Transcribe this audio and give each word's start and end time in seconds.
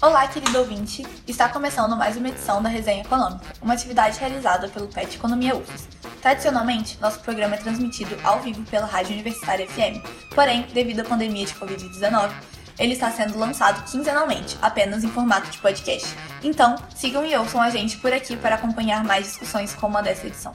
Olá, 0.00 0.28
querido 0.28 0.58
ouvinte! 0.58 1.04
Está 1.26 1.48
começando 1.48 1.96
mais 1.96 2.16
uma 2.16 2.28
edição 2.28 2.62
da 2.62 2.68
Resenha 2.68 3.02
Econômica, 3.02 3.44
uma 3.60 3.74
atividade 3.74 4.18
realizada 4.20 4.68
pelo 4.68 4.86
PET 4.86 5.16
Economia 5.16 5.56
UFES. 5.56 5.88
Tradicionalmente, 6.22 6.96
nosso 7.00 7.18
programa 7.20 7.56
é 7.56 7.58
transmitido 7.58 8.16
ao 8.22 8.40
vivo 8.40 8.62
pela 8.70 8.86
Rádio 8.86 9.14
Universitária 9.14 9.66
FM, 9.66 10.00
porém, 10.34 10.66
devido 10.72 11.00
à 11.00 11.04
pandemia 11.04 11.46
de 11.46 11.54
Covid-19, 11.54 12.30
ele 12.78 12.92
está 12.92 13.10
sendo 13.10 13.36
lançado 13.38 13.90
quinzenalmente, 13.90 14.56
apenas 14.62 15.02
em 15.02 15.08
formato 15.08 15.50
de 15.50 15.58
podcast. 15.58 16.06
Então, 16.44 16.76
sigam 16.94 17.26
e 17.26 17.36
ouçam 17.36 17.60
a 17.60 17.70
gente 17.70 17.98
por 17.98 18.12
aqui 18.12 18.36
para 18.36 18.54
acompanhar 18.54 19.02
mais 19.02 19.26
discussões 19.26 19.74
como 19.74 19.98
a 19.98 20.00
dessa 20.00 20.28
edição. 20.28 20.52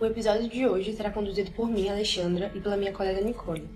O 0.00 0.04
episódio 0.04 0.48
de 0.48 0.66
hoje 0.66 0.92
será 0.92 1.10
conduzido 1.10 1.52
por 1.52 1.68
mim, 1.68 1.88
Alexandra, 1.88 2.50
e 2.52 2.60
pela 2.60 2.76
minha 2.76 2.92
colega 2.92 3.20
Nicole. 3.20 3.70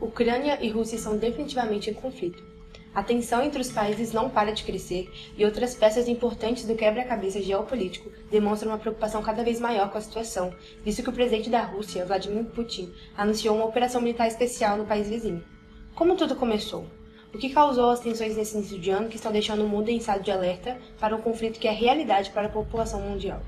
Ucrânia 0.00 0.56
e 0.62 0.70
Rússia 0.70 0.98
são 0.98 1.16
definitivamente 1.16 1.90
em 1.90 1.94
conflito. 1.94 2.55
A 2.96 3.02
tensão 3.02 3.44
entre 3.44 3.60
os 3.60 3.70
países 3.70 4.14
não 4.14 4.30
para 4.30 4.52
de 4.52 4.64
crescer 4.64 5.12
e 5.36 5.44
outras 5.44 5.74
peças 5.74 6.08
importantes 6.08 6.64
do 6.64 6.74
quebra-cabeça 6.74 7.42
geopolítico 7.42 8.10
demonstram 8.30 8.70
uma 8.70 8.78
preocupação 8.78 9.22
cada 9.22 9.44
vez 9.44 9.60
maior 9.60 9.90
com 9.90 9.98
a 9.98 10.00
situação, 10.00 10.54
visto 10.82 11.02
que 11.02 11.10
o 11.10 11.12
presidente 11.12 11.50
da 11.50 11.60
Rússia, 11.60 12.06
Vladimir 12.06 12.46
Putin, 12.46 12.90
anunciou 13.14 13.54
uma 13.54 13.66
operação 13.66 14.00
militar 14.00 14.26
especial 14.26 14.78
no 14.78 14.86
país 14.86 15.10
vizinho. 15.10 15.44
Como 15.94 16.16
tudo 16.16 16.34
começou? 16.36 16.86
O 17.34 17.36
que 17.36 17.50
causou 17.50 17.90
as 17.90 18.00
tensões 18.00 18.34
nesse 18.34 18.56
início 18.56 18.78
de 18.78 18.88
ano 18.88 19.10
que 19.10 19.16
estão 19.16 19.30
deixando 19.30 19.62
o 19.62 19.68
mundo 19.68 19.90
em 19.90 19.98
estado 19.98 20.22
de 20.22 20.30
alerta 20.30 20.78
para 20.98 21.14
um 21.14 21.20
conflito 21.20 21.60
que 21.60 21.68
é 21.68 21.72
realidade 21.72 22.30
para 22.30 22.46
a 22.46 22.50
população 22.50 23.02
mundial? 23.02 23.42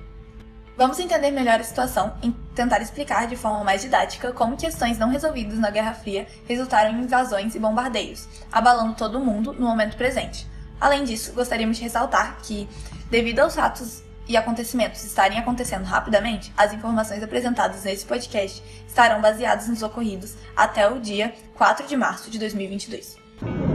Vamos 0.76 1.00
entender 1.00 1.30
melhor 1.30 1.58
a 1.58 1.64
situação 1.64 2.12
e 2.22 2.30
tentar 2.58 2.82
explicar 2.82 3.28
de 3.28 3.36
forma 3.36 3.62
mais 3.62 3.82
didática 3.82 4.32
como 4.32 4.56
questões 4.56 4.98
não 4.98 5.10
resolvidas 5.10 5.60
na 5.60 5.70
Guerra 5.70 5.94
Fria 5.94 6.26
resultaram 6.48 6.90
em 6.90 7.04
invasões 7.04 7.54
e 7.54 7.58
bombardeios, 7.58 8.28
abalando 8.50 8.96
todo 8.96 9.16
o 9.16 9.24
mundo 9.24 9.52
no 9.52 9.68
momento 9.68 9.96
presente. 9.96 10.44
Além 10.80 11.04
disso, 11.04 11.32
gostaríamos 11.32 11.76
de 11.76 11.84
ressaltar 11.84 12.38
que, 12.42 12.68
devido 13.08 13.38
aos 13.38 13.54
fatos 13.54 14.02
e 14.26 14.36
acontecimentos 14.36 15.04
estarem 15.04 15.38
acontecendo 15.38 15.84
rapidamente, 15.84 16.52
as 16.56 16.72
informações 16.72 17.22
apresentadas 17.22 17.84
nesse 17.84 18.04
podcast 18.04 18.60
estarão 18.88 19.20
baseadas 19.20 19.68
nos 19.68 19.82
ocorridos 19.84 20.34
até 20.56 20.90
o 20.90 20.98
dia 20.98 21.32
4 21.54 21.86
de 21.86 21.96
março 21.96 22.28
de 22.28 22.40
2022. 22.40 23.67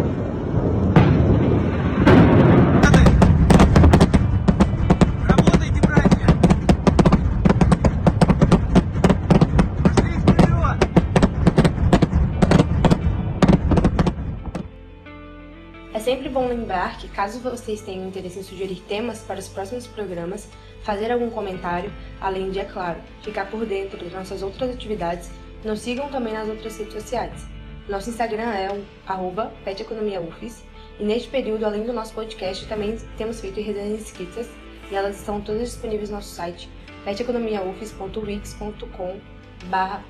Sempre 16.13 16.29
bom 16.29 16.47
lembrar 16.47 16.99
que, 16.99 17.07
caso 17.07 17.39
vocês 17.39 17.81
tenham 17.81 18.07
interesse 18.07 18.37
em 18.37 18.43
sugerir 18.43 18.83
temas 18.87 19.21
para 19.21 19.39
os 19.39 19.47
próximos 19.47 19.87
programas, 19.87 20.47
fazer 20.83 21.11
algum 21.11 21.31
comentário, 21.31 21.91
além 22.21 22.51
de, 22.51 22.59
é 22.59 22.65
claro, 22.65 23.01
ficar 23.23 23.49
por 23.49 23.65
dentro 23.65 23.97
das 23.97 24.13
nossas 24.13 24.43
outras 24.43 24.69
atividades, 24.69 25.31
nos 25.63 25.79
sigam 25.79 26.07
também 26.09 26.33
nas 26.33 26.47
outras 26.47 26.77
redes 26.77 26.93
sociais. 26.93 27.47
Nosso 27.89 28.11
Instagram 28.11 28.51
é 28.51 28.69
o 28.71 28.85
peteconomiaufis, 29.65 30.63
e 30.99 31.03
neste 31.03 31.29
período, 31.29 31.65
além 31.65 31.83
do 31.83 31.91
nosso 31.91 32.13
podcast, 32.13 32.67
também 32.67 32.95
temos 33.17 33.41
feito 33.41 33.59
resenhas 33.59 34.01
escritas, 34.01 34.47
e 34.91 34.95
elas 34.95 35.17
estão 35.17 35.41
todas 35.41 35.69
disponíveis 35.69 36.11
no 36.11 36.17
nosso 36.17 36.29
site 36.29 36.69
peteconomiaufis.wix.com 37.05 39.19
barra. 39.65 40.03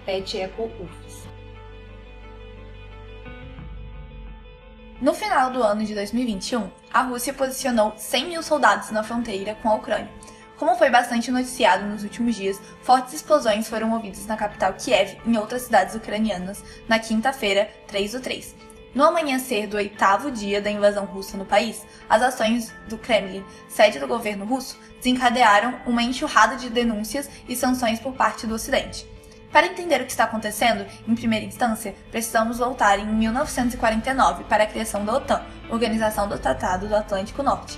No 5.04 5.14
final 5.14 5.52
do 5.52 5.62
ano 5.62 5.84
de 5.84 5.94
2021, 5.94 6.72
a 6.94 7.02
Rússia 7.02 7.34
posicionou 7.34 7.92
100 7.98 8.26
mil 8.30 8.42
soldados 8.42 8.90
na 8.90 9.04
fronteira 9.04 9.54
com 9.62 9.68
a 9.68 9.76
Ucrânia. 9.76 10.10
Como 10.56 10.78
foi 10.78 10.90
bastante 10.90 11.30
noticiado 11.30 11.84
nos 11.84 12.04
últimos 12.04 12.36
dias, 12.36 12.58
fortes 12.82 13.14
explosões 13.14 13.68
foram 13.68 13.92
ouvidas 13.92 14.26
na 14.26 14.38
capital 14.38 14.72
Kiev 14.76 15.18
e 15.26 15.30
em 15.30 15.38
outras 15.38 15.64
cidades 15.64 15.94
ucranianas 15.94 16.64
na 16.88 17.00
quinta-feira, 17.00 17.70
3 17.86 18.14
do 18.14 18.22
3. 18.22 18.56
No 18.96 19.04
amanhecer 19.04 19.68
do 19.68 19.76
oitavo 19.76 20.32
dia 20.32 20.62
da 20.62 20.72
invasão 20.72 21.04
russa 21.04 21.36
no 21.36 21.44
país, 21.44 21.86
as 22.10 22.22
ações 22.22 22.74
do 22.88 22.98
Kremlin, 22.98 23.44
sede 23.68 24.00
do 24.00 24.08
governo 24.08 24.46
russo, 24.46 24.80
desencadearam 24.96 25.82
uma 25.86 26.02
enxurrada 26.02 26.56
de 26.56 26.70
denúncias 26.70 27.30
e 27.46 27.58
sanções 27.58 28.00
por 28.00 28.14
parte 28.14 28.48
do 28.48 28.56
Ocidente. 28.56 29.06
Para 29.54 29.68
entender 29.68 30.02
o 30.02 30.06
que 30.06 30.12
está 30.12 30.24
acontecendo, 30.24 30.84
em 31.08 31.14
primeira 31.14 31.46
instância, 31.46 31.94
precisamos 32.10 32.58
voltar 32.58 32.98
em 32.98 33.06
1949 33.06 34.46
para 34.46 34.64
a 34.64 34.68
criação 34.68 35.06
da 35.06 35.14
OTAN, 35.14 35.44
Organização 35.70 36.28
do 36.28 36.40
Tratado 36.40 36.88
do 36.88 36.96
Atlântico 36.96 37.44
Norte, 37.44 37.78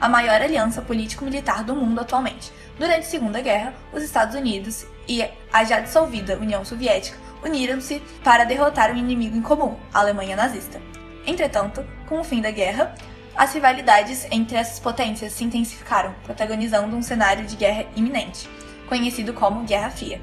a 0.00 0.08
maior 0.08 0.40
aliança 0.40 0.80
político-militar 0.80 1.62
do 1.62 1.76
mundo 1.76 2.00
atualmente. 2.00 2.50
Durante 2.78 3.00
a 3.00 3.10
Segunda 3.10 3.42
Guerra, 3.42 3.74
os 3.92 4.02
Estados 4.02 4.34
Unidos 4.34 4.86
e 5.06 5.22
a 5.52 5.62
já 5.62 5.80
dissolvida 5.80 6.38
União 6.38 6.64
Soviética 6.64 7.18
uniram-se 7.44 8.00
para 8.24 8.44
derrotar 8.44 8.90
um 8.90 8.96
inimigo 8.96 9.36
em 9.36 9.42
comum, 9.42 9.76
a 9.92 10.00
Alemanha 10.00 10.34
nazista. 10.34 10.80
Entretanto, 11.26 11.84
com 12.08 12.20
o 12.20 12.24
fim 12.24 12.40
da 12.40 12.50
guerra, 12.50 12.94
as 13.36 13.52
rivalidades 13.52 14.26
entre 14.30 14.56
essas 14.56 14.78
potências 14.78 15.34
se 15.34 15.44
intensificaram, 15.44 16.14
protagonizando 16.24 16.96
um 16.96 17.02
cenário 17.02 17.44
de 17.44 17.56
guerra 17.56 17.84
iminente, 17.94 18.48
conhecido 18.88 19.34
como 19.34 19.64
Guerra 19.64 19.90
Fria 19.90 20.18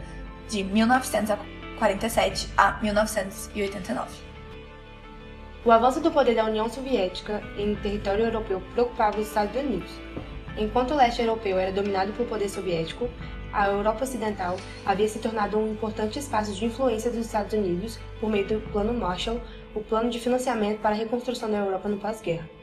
de 0.48 0.64
1947 0.64 2.50
a 2.58 2.80
1989. 2.82 4.28
O 5.66 5.72
avanço 5.72 6.00
do 6.00 6.12
poder 6.12 6.36
da 6.36 6.46
União 6.46 6.70
Soviética 6.70 7.44
em 7.58 7.76
território 7.76 8.26
europeu 8.26 8.62
preocupava 8.74 9.20
os 9.20 9.28
Estados 9.28 9.56
Unidos. 9.56 9.92
Enquanto 10.58 10.92
o 10.92 10.96
leste 10.96 11.22
europeu 11.22 11.60
era 11.60 11.72
dominado 11.72 12.14
pelo 12.14 12.30
poder 12.30 12.50
soviético, 12.50 13.10
a 13.52 13.68
Europa 13.68 14.04
Ocidental 14.04 14.58
havia 14.86 15.08
se 15.08 15.20
tornado 15.20 15.58
um 15.58 15.72
importante 15.72 16.20
espaço 16.20 16.54
de 16.54 16.66
influência 16.66 17.12
dos 17.12 17.26
Estados 17.26 17.54
Unidos 17.54 18.00
por 18.20 18.30
meio 18.30 18.48
do 18.48 18.62
Plano 18.72 18.94
Marshall, 18.94 19.42
o 19.76 19.82
plano 19.82 20.10
de 20.10 20.20
financiamento 20.20 20.80
para 20.80 20.92
a 20.92 20.98
reconstrução 20.98 21.50
da 21.50 21.58
Europa 21.58 21.90
no 21.90 21.98
pós-guerra. 21.98 22.57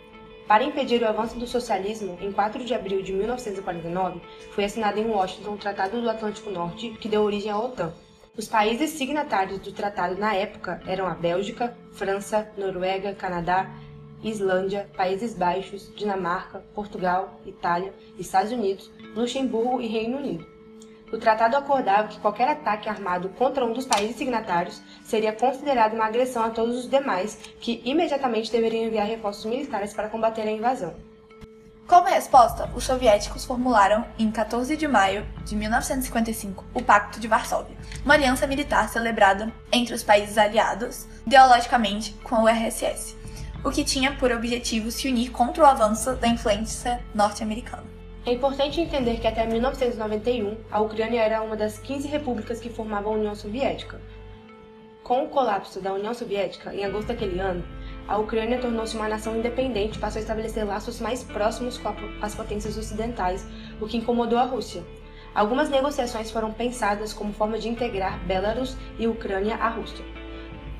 Para 0.46 0.64
impedir 0.64 1.02
o 1.02 1.08
avanço 1.08 1.38
do 1.38 1.46
socialismo, 1.46 2.18
em 2.20 2.30
4 2.30 2.64
de 2.64 2.74
abril 2.74 3.02
de 3.02 3.12
1949, 3.14 4.20
foi 4.50 4.64
assinado 4.64 5.00
em 5.00 5.06
Washington 5.06 5.54
o 5.54 5.58
Tratado 5.58 6.00
do 6.00 6.10
Atlântico 6.10 6.50
Norte, 6.50 6.90
que 7.00 7.08
deu 7.08 7.22
origem 7.22 7.50
à 7.50 7.58
OTAN. 7.58 7.94
Os 8.36 8.46
países 8.46 8.90
signatários 8.90 9.60
do 9.60 9.72
tratado 9.72 10.18
na 10.18 10.34
época 10.34 10.82
eram 10.86 11.06
a 11.06 11.14
Bélgica, 11.14 11.74
França, 11.92 12.50
Noruega, 12.58 13.14
Canadá, 13.14 13.70
Islândia, 14.22 14.90
Países 14.96 15.34
Baixos, 15.34 15.90
Dinamarca, 15.94 16.64
Portugal, 16.74 17.40
Itália, 17.46 17.94
Estados 18.18 18.52
Unidos, 18.52 18.90
Luxemburgo 19.14 19.80
e 19.80 19.86
Reino 19.86 20.18
Unido. 20.18 20.53
O 21.14 21.16
tratado 21.16 21.56
acordava 21.56 22.08
que 22.08 22.18
qualquer 22.18 22.48
ataque 22.48 22.88
armado 22.88 23.28
contra 23.28 23.64
um 23.64 23.72
dos 23.72 23.86
países 23.86 24.16
signatários 24.16 24.82
seria 25.04 25.32
considerado 25.32 25.94
uma 25.94 26.06
agressão 26.06 26.42
a 26.42 26.50
todos 26.50 26.76
os 26.76 26.90
demais, 26.90 27.38
que 27.60 27.80
imediatamente 27.84 28.50
deveriam 28.50 28.86
enviar 28.86 29.06
reforços 29.06 29.44
militares 29.44 29.94
para 29.94 30.08
combater 30.08 30.42
a 30.42 30.50
invasão. 30.50 30.92
Como 31.86 32.08
resposta, 32.08 32.68
os 32.74 32.82
soviéticos 32.82 33.44
formularam, 33.44 34.04
em 34.18 34.28
14 34.28 34.76
de 34.76 34.88
maio 34.88 35.24
de 35.44 35.54
1955, 35.54 36.64
o 36.74 36.82
Pacto 36.82 37.20
de 37.20 37.28
Varsóvia, 37.28 37.76
uma 38.04 38.14
aliança 38.14 38.44
militar 38.44 38.88
celebrada 38.88 39.52
entre 39.70 39.94
os 39.94 40.02
países 40.02 40.36
aliados, 40.36 41.06
ideologicamente, 41.24 42.12
com 42.24 42.42
o 42.42 42.48
RSS, 42.48 43.16
o 43.62 43.70
que 43.70 43.84
tinha 43.84 44.16
por 44.16 44.32
objetivo 44.32 44.90
se 44.90 45.06
unir 45.06 45.30
contra 45.30 45.62
o 45.62 45.66
avanço 45.66 46.16
da 46.16 46.26
influência 46.26 47.00
norte-americana. 47.14 47.93
É 48.26 48.32
importante 48.32 48.80
entender 48.80 49.20
que 49.20 49.26
até 49.26 49.44
1991, 49.46 50.56
a 50.70 50.80
Ucrânia 50.80 51.20
era 51.20 51.42
uma 51.42 51.54
das 51.54 51.78
15 51.78 52.08
repúblicas 52.08 52.58
que 52.58 52.70
formavam 52.70 53.12
a 53.12 53.16
União 53.16 53.34
Soviética. 53.34 54.00
Com 55.02 55.24
o 55.24 55.28
colapso 55.28 55.78
da 55.78 55.92
União 55.92 56.14
Soviética, 56.14 56.74
em 56.74 56.86
agosto 56.86 57.08
daquele 57.08 57.38
ano, 57.38 57.62
a 58.08 58.16
Ucrânia 58.16 58.58
tornou-se 58.58 58.96
uma 58.96 59.10
nação 59.10 59.36
independente 59.36 59.98
e 59.98 60.00
passou 60.00 60.20
a 60.20 60.22
estabelecer 60.22 60.64
laços 60.64 61.00
mais 61.00 61.22
próximos 61.22 61.76
com 61.76 61.94
as 62.22 62.34
potências 62.34 62.78
ocidentais, 62.78 63.46
o 63.78 63.86
que 63.86 63.98
incomodou 63.98 64.38
a 64.38 64.44
Rússia. 64.44 64.82
Algumas 65.34 65.68
negociações 65.68 66.30
foram 66.30 66.50
pensadas 66.50 67.12
como 67.12 67.34
forma 67.34 67.58
de 67.58 67.68
integrar 67.68 68.18
Belarus 68.20 68.74
e 68.98 69.06
Ucrânia 69.06 69.56
à 69.56 69.68
Rússia. 69.68 70.02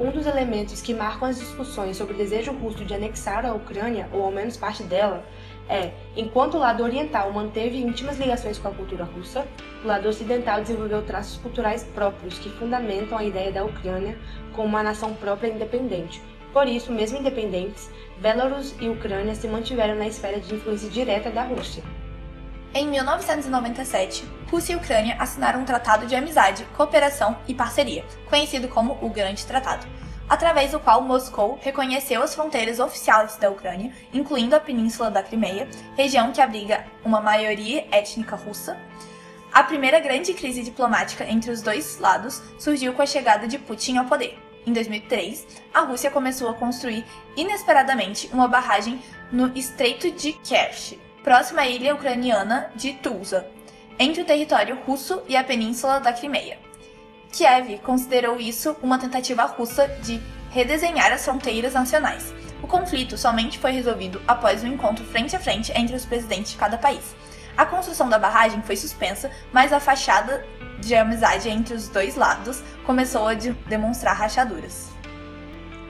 Um 0.00 0.10
dos 0.10 0.26
elementos 0.26 0.80
que 0.80 0.94
marcam 0.94 1.28
as 1.28 1.38
discussões 1.38 1.98
sobre 1.98 2.14
o 2.14 2.16
desejo 2.16 2.52
russo 2.52 2.86
de 2.86 2.94
anexar 2.94 3.44
a 3.44 3.52
Ucrânia, 3.52 4.08
ou 4.14 4.24
ao 4.24 4.32
menos 4.32 4.56
parte 4.56 4.82
dela, 4.82 5.22
é, 5.68 5.92
enquanto 6.16 6.54
o 6.54 6.58
lado 6.58 6.82
oriental 6.82 7.32
manteve 7.32 7.78
íntimas 7.78 8.18
ligações 8.18 8.58
com 8.58 8.68
a 8.68 8.72
cultura 8.72 9.04
russa, 9.04 9.46
o 9.82 9.86
lado 9.86 10.08
ocidental 10.08 10.60
desenvolveu 10.60 11.02
traços 11.02 11.38
culturais 11.38 11.84
próprios 11.94 12.38
que 12.38 12.50
fundamentam 12.50 13.16
a 13.16 13.24
ideia 13.24 13.50
da 13.50 13.64
Ucrânia 13.64 14.18
como 14.52 14.68
uma 14.68 14.82
nação 14.82 15.14
própria 15.14 15.48
e 15.48 15.52
independente. 15.52 16.20
Por 16.52 16.68
isso, 16.68 16.92
mesmo 16.92 17.18
independentes, 17.18 17.90
Belarus 18.18 18.74
e 18.80 18.88
Ucrânia 18.88 19.34
se 19.34 19.48
mantiveram 19.48 19.96
na 19.96 20.06
esfera 20.06 20.38
de 20.38 20.54
influência 20.54 20.88
direta 20.88 21.30
da 21.30 21.42
Rússia. 21.42 21.82
Em 22.72 22.86
1997, 22.88 24.24
Rússia 24.50 24.72
e 24.74 24.76
Ucrânia 24.76 25.16
assinaram 25.18 25.60
um 25.60 25.64
tratado 25.64 26.06
de 26.06 26.14
amizade, 26.14 26.64
cooperação 26.76 27.36
e 27.48 27.54
parceria, 27.54 28.04
conhecido 28.28 28.68
como 28.68 28.98
o 29.00 29.08
Grande 29.08 29.46
Tratado. 29.46 29.86
Através 30.28 30.72
do 30.72 30.80
qual 30.80 31.02
Moscou 31.02 31.58
reconheceu 31.62 32.22
as 32.22 32.34
fronteiras 32.34 32.80
oficiais 32.80 33.36
da 33.36 33.50
Ucrânia, 33.50 33.92
incluindo 34.12 34.56
a 34.56 34.60
península 34.60 35.10
da 35.10 35.22
Crimeia, 35.22 35.68
região 35.96 36.32
que 36.32 36.40
abriga 36.40 36.84
uma 37.04 37.20
maioria 37.20 37.86
étnica 37.90 38.36
russa. 38.36 38.76
A 39.52 39.62
primeira 39.62 40.00
grande 40.00 40.34
crise 40.34 40.62
diplomática 40.62 41.24
entre 41.24 41.50
os 41.50 41.62
dois 41.62 41.98
lados 41.98 42.42
surgiu 42.58 42.92
com 42.92 43.02
a 43.02 43.06
chegada 43.06 43.46
de 43.46 43.58
Putin 43.58 43.98
ao 43.98 44.06
poder. 44.06 44.38
Em 44.66 44.72
2003, 44.72 45.46
a 45.72 45.80
Rússia 45.80 46.10
começou 46.10 46.48
a 46.48 46.54
construir 46.54 47.04
inesperadamente 47.36 48.28
uma 48.32 48.48
barragem 48.48 49.00
no 49.30 49.56
Estreito 49.56 50.10
de 50.10 50.32
Kerch, 50.32 50.98
próxima 51.22 51.62
à 51.62 51.68
ilha 51.68 51.94
ucraniana 51.94 52.70
de 52.74 52.94
Tuzla, 52.94 53.48
entre 53.98 54.22
o 54.22 54.24
território 54.24 54.76
russo 54.86 55.22
e 55.28 55.36
a 55.36 55.44
península 55.44 56.00
da 56.00 56.12
Crimeia. 56.12 56.58
Kiev 57.34 57.80
considerou 57.82 58.38
isso 58.38 58.76
uma 58.80 58.96
tentativa 58.96 59.42
russa 59.44 59.88
de 60.04 60.22
redesenhar 60.50 61.12
as 61.12 61.24
fronteiras 61.24 61.74
nacionais. 61.74 62.32
O 62.62 62.68
conflito 62.68 63.18
somente 63.18 63.58
foi 63.58 63.72
resolvido 63.72 64.22
após 64.28 64.62
um 64.62 64.68
encontro 64.68 65.04
frente 65.04 65.34
a 65.34 65.40
frente 65.40 65.72
entre 65.74 65.96
os 65.96 66.06
presidentes 66.06 66.52
de 66.52 66.58
cada 66.58 66.78
país. 66.78 67.16
A 67.56 67.66
construção 67.66 68.08
da 68.08 68.20
barragem 68.20 68.62
foi 68.62 68.76
suspensa, 68.76 69.32
mas 69.52 69.72
a 69.72 69.80
fachada 69.80 70.46
de 70.78 70.94
amizade 70.94 71.48
entre 71.48 71.74
os 71.74 71.88
dois 71.88 72.14
lados 72.14 72.62
começou 72.86 73.26
a 73.26 73.34
de 73.34 73.50
demonstrar 73.68 74.14
rachaduras. 74.14 74.92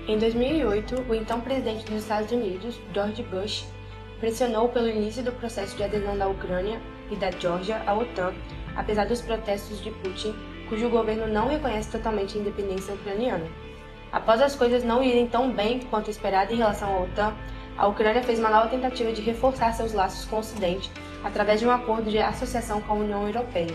Em 0.09 0.19
2008, 0.19 1.05
o 1.07 1.15
então 1.15 1.43
presidente 1.43 1.85
dos 1.85 2.05
Estados 2.05 2.33
Unidos, 2.33 2.81
George 2.95 3.23
Bush, 3.23 3.67
pressionou 4.19 4.71
pelo 4.71 4.89
início 4.89 5.23
do 5.23 5.33
processo 5.33 5.77
de 5.77 5.85
adesão 5.85 6.17
da 6.17 6.27
Ucrânia 6.27 6.81
e 7.11 7.17
da 7.17 7.31
Geórgia 7.31 7.83
à 7.87 7.93
OTAN, 7.93 8.33
apesar 8.75 9.07
dos 9.07 9.21
protestos 9.21 9.83
de 9.83 9.91
Putin 9.91 10.35
cujo 10.75 10.91
governo 10.91 11.29
não 11.29 11.47
reconhece 11.47 11.89
totalmente 11.89 12.37
a 12.37 12.41
independência 12.41 12.95
ucraniana. 12.95 13.47
Após 14.11 14.43
as 14.43 14.57
coisas 14.57 14.83
não 14.83 15.05
irem 15.05 15.25
tão 15.25 15.49
bem 15.49 15.79
quanto 15.89 16.11
esperado 16.11 16.53
em 16.53 16.57
relação 16.57 16.93
à 16.93 17.03
OTAN, 17.03 17.33
a 17.79 17.87
Ucrânia 17.87 18.25
fez 18.25 18.41
uma 18.41 18.51
nova 18.51 18.69
tentativa 18.69 19.13
de 19.13 19.23
reforçar 19.23 19.73
seus 19.73 19.93
laços 19.93 20.25
com 20.25 20.35
o 20.35 20.39
Ocidente 20.41 20.91
através 21.23 21.61
de 21.61 21.67
um 21.67 21.71
acordo 21.71 22.11
de 22.11 22.19
associação 22.19 22.81
com 22.81 22.93
a 22.93 22.97
União 22.97 23.25
Europeia. 23.25 23.75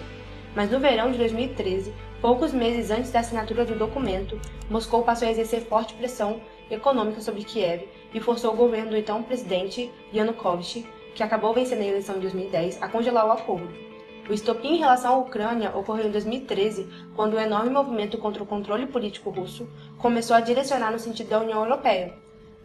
Mas 0.53 0.69
no 0.69 0.79
verão 0.79 1.09
de 1.09 1.17
2013, 1.17 1.93
poucos 2.21 2.51
meses 2.51 2.91
antes 2.91 3.11
da 3.11 3.21
assinatura 3.21 3.63
do 3.63 3.75
documento, 3.75 4.37
Moscou 4.69 5.01
passou 5.01 5.25
a 5.25 5.31
exercer 5.31 5.61
forte 5.61 5.93
pressão 5.93 6.41
econômica 6.69 7.21
sobre 7.21 7.45
Kiev 7.45 7.87
e 8.13 8.19
forçou 8.19 8.53
o 8.53 8.57
governo 8.57 8.89
do 8.89 8.97
então 8.97 9.23
presidente 9.23 9.89
Yanukovych, 10.13 10.85
que 11.15 11.23
acabou 11.23 11.53
vencendo 11.53 11.79
a 11.81 11.85
eleição 11.85 12.15
de 12.15 12.21
2010, 12.21 12.81
a 12.81 12.89
congelar 12.89 13.25
o 13.25 13.31
acordo. 13.31 13.88
O 14.29 14.33
estopim 14.33 14.75
em 14.75 14.77
relação 14.77 15.15
à 15.15 15.17
Ucrânia 15.17 15.75
ocorreu 15.75 16.05
em 16.05 16.11
2013, 16.11 16.87
quando 17.15 17.33
o 17.33 17.39
enorme 17.39 17.71
movimento 17.71 18.15
contra 18.19 18.43
o 18.43 18.45
controle 18.45 18.85
político 18.85 19.31
russo 19.31 19.67
começou 19.97 20.35
a 20.35 20.39
direcionar 20.39 20.91
no 20.91 20.99
sentido 20.99 21.29
da 21.29 21.39
União 21.39 21.63
Europeia. 21.63 22.13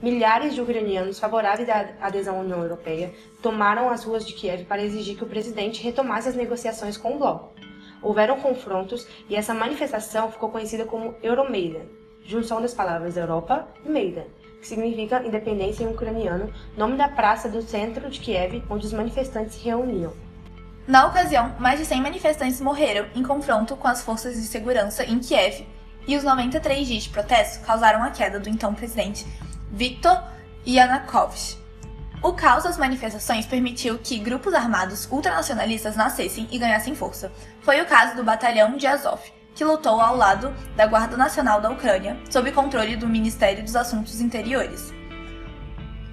Milhares 0.03 0.55
de 0.55 0.61
ucranianos 0.61 1.19
favoráveis 1.19 1.67
à 1.71 1.95
adesão 2.03 2.37
à 2.37 2.41
União 2.41 2.63
Europeia 2.63 3.15
tomaram 3.41 3.89
as 3.89 4.05
ruas 4.05 4.27
de 4.27 4.35
Kiev 4.35 4.67
para 4.67 4.83
exigir 4.83 5.17
que 5.17 5.25
o 5.25 5.27
presidente 5.27 5.83
retomasse 5.83 6.29
as 6.29 6.35
negociações 6.35 6.99
com 6.99 7.15
o 7.15 7.19
bloco. 7.19 7.55
Houveram 8.03 8.39
confrontos 8.41 9.09
e 9.31 9.35
essa 9.35 9.55
manifestação 9.55 10.31
ficou 10.31 10.51
conhecida 10.51 10.85
como 10.85 11.15
Euromaidan, 11.23 11.87
junção 12.27 12.61
das 12.61 12.75
palavras 12.75 13.17
Europa 13.17 13.67
e 13.87 13.89
Maidan, 13.89 14.27
que 14.61 14.69
significa 14.69 15.27
independência 15.27 15.83
em 15.83 15.89
ucraniano, 15.89 16.53
nome 16.77 16.99
da 16.99 17.09
praça 17.09 17.49
do 17.49 17.63
centro 17.63 18.11
de 18.11 18.21
Kiev 18.21 18.63
onde 18.69 18.85
os 18.85 18.93
manifestantes 18.93 19.55
se 19.55 19.65
reuniam. 19.65 20.24
Na 20.87 21.07
ocasião, 21.07 21.55
mais 21.59 21.81
de 21.81 21.87
100 21.87 22.03
manifestantes 22.03 22.61
morreram 22.61 23.07
em 23.15 23.23
confronto 23.23 23.75
com 23.75 23.89
as 23.89 24.03
forças 24.03 24.35
de 24.35 24.43
segurança 24.43 25.03
em 25.03 25.19
Kiev, 25.19 25.67
e 26.07 26.15
os 26.15 26.23
93 26.23 26.87
dias 26.87 27.05
de 27.05 27.09
protesto 27.09 27.65
causaram 27.65 28.03
a 28.03 28.11
queda 28.11 28.39
do 28.39 28.51
então 28.51 28.75
presidente 28.75 29.27
Viktor 29.73 30.23
Yanukovych. 30.67 31.57
O 32.23 32.35
caos 32.35 32.65
das 32.65 32.77
manifestações 32.77 33.47
permitiu 33.47 33.99
que 33.99 34.19
grupos 34.19 34.53
armados 34.53 35.09
ultranacionalistas 35.11 35.97
nascessem 35.97 36.47
e 36.51 36.59
ganhassem 36.59 36.95
força. 36.95 37.33
Foi 37.63 37.81
o 37.81 37.87
caso 37.87 38.15
do 38.17 38.25
Batalhão 38.25 38.77
de 38.77 38.87
Azov, 38.87 39.21
que 39.55 39.65
lutou 39.65 39.99
ao 40.01 40.17
lado 40.17 40.55
da 40.77 40.87
Guarda 40.87 41.17
Nacional 41.17 41.63
da 41.63 41.71
Ucrânia, 41.71 42.19
sob 42.31 42.53
controle 42.53 42.97
do 42.97 43.09
Ministério 43.09 43.63
dos 43.63 43.77
Assuntos 43.77 44.21
Interiores. 44.21 44.93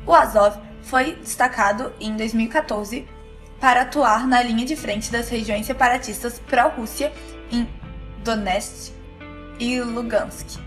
O 0.06 0.14
Azov 0.14 0.58
foi 0.82 1.16
destacado 1.16 1.94
em 2.00 2.16
2014 2.16 3.06
para 3.62 3.84
atuar 3.84 4.28
na 4.28 4.42
linha 4.42 4.66
de 4.66 4.76
frente 4.76 5.12
das 5.12 5.30
regiões 5.30 5.68
separatistas 5.68 6.40
pró-Rússia 6.40 7.14
em 7.52 7.70
Donetsk 8.24 8.92
e 9.60 9.80
Lugansk. 9.80 10.60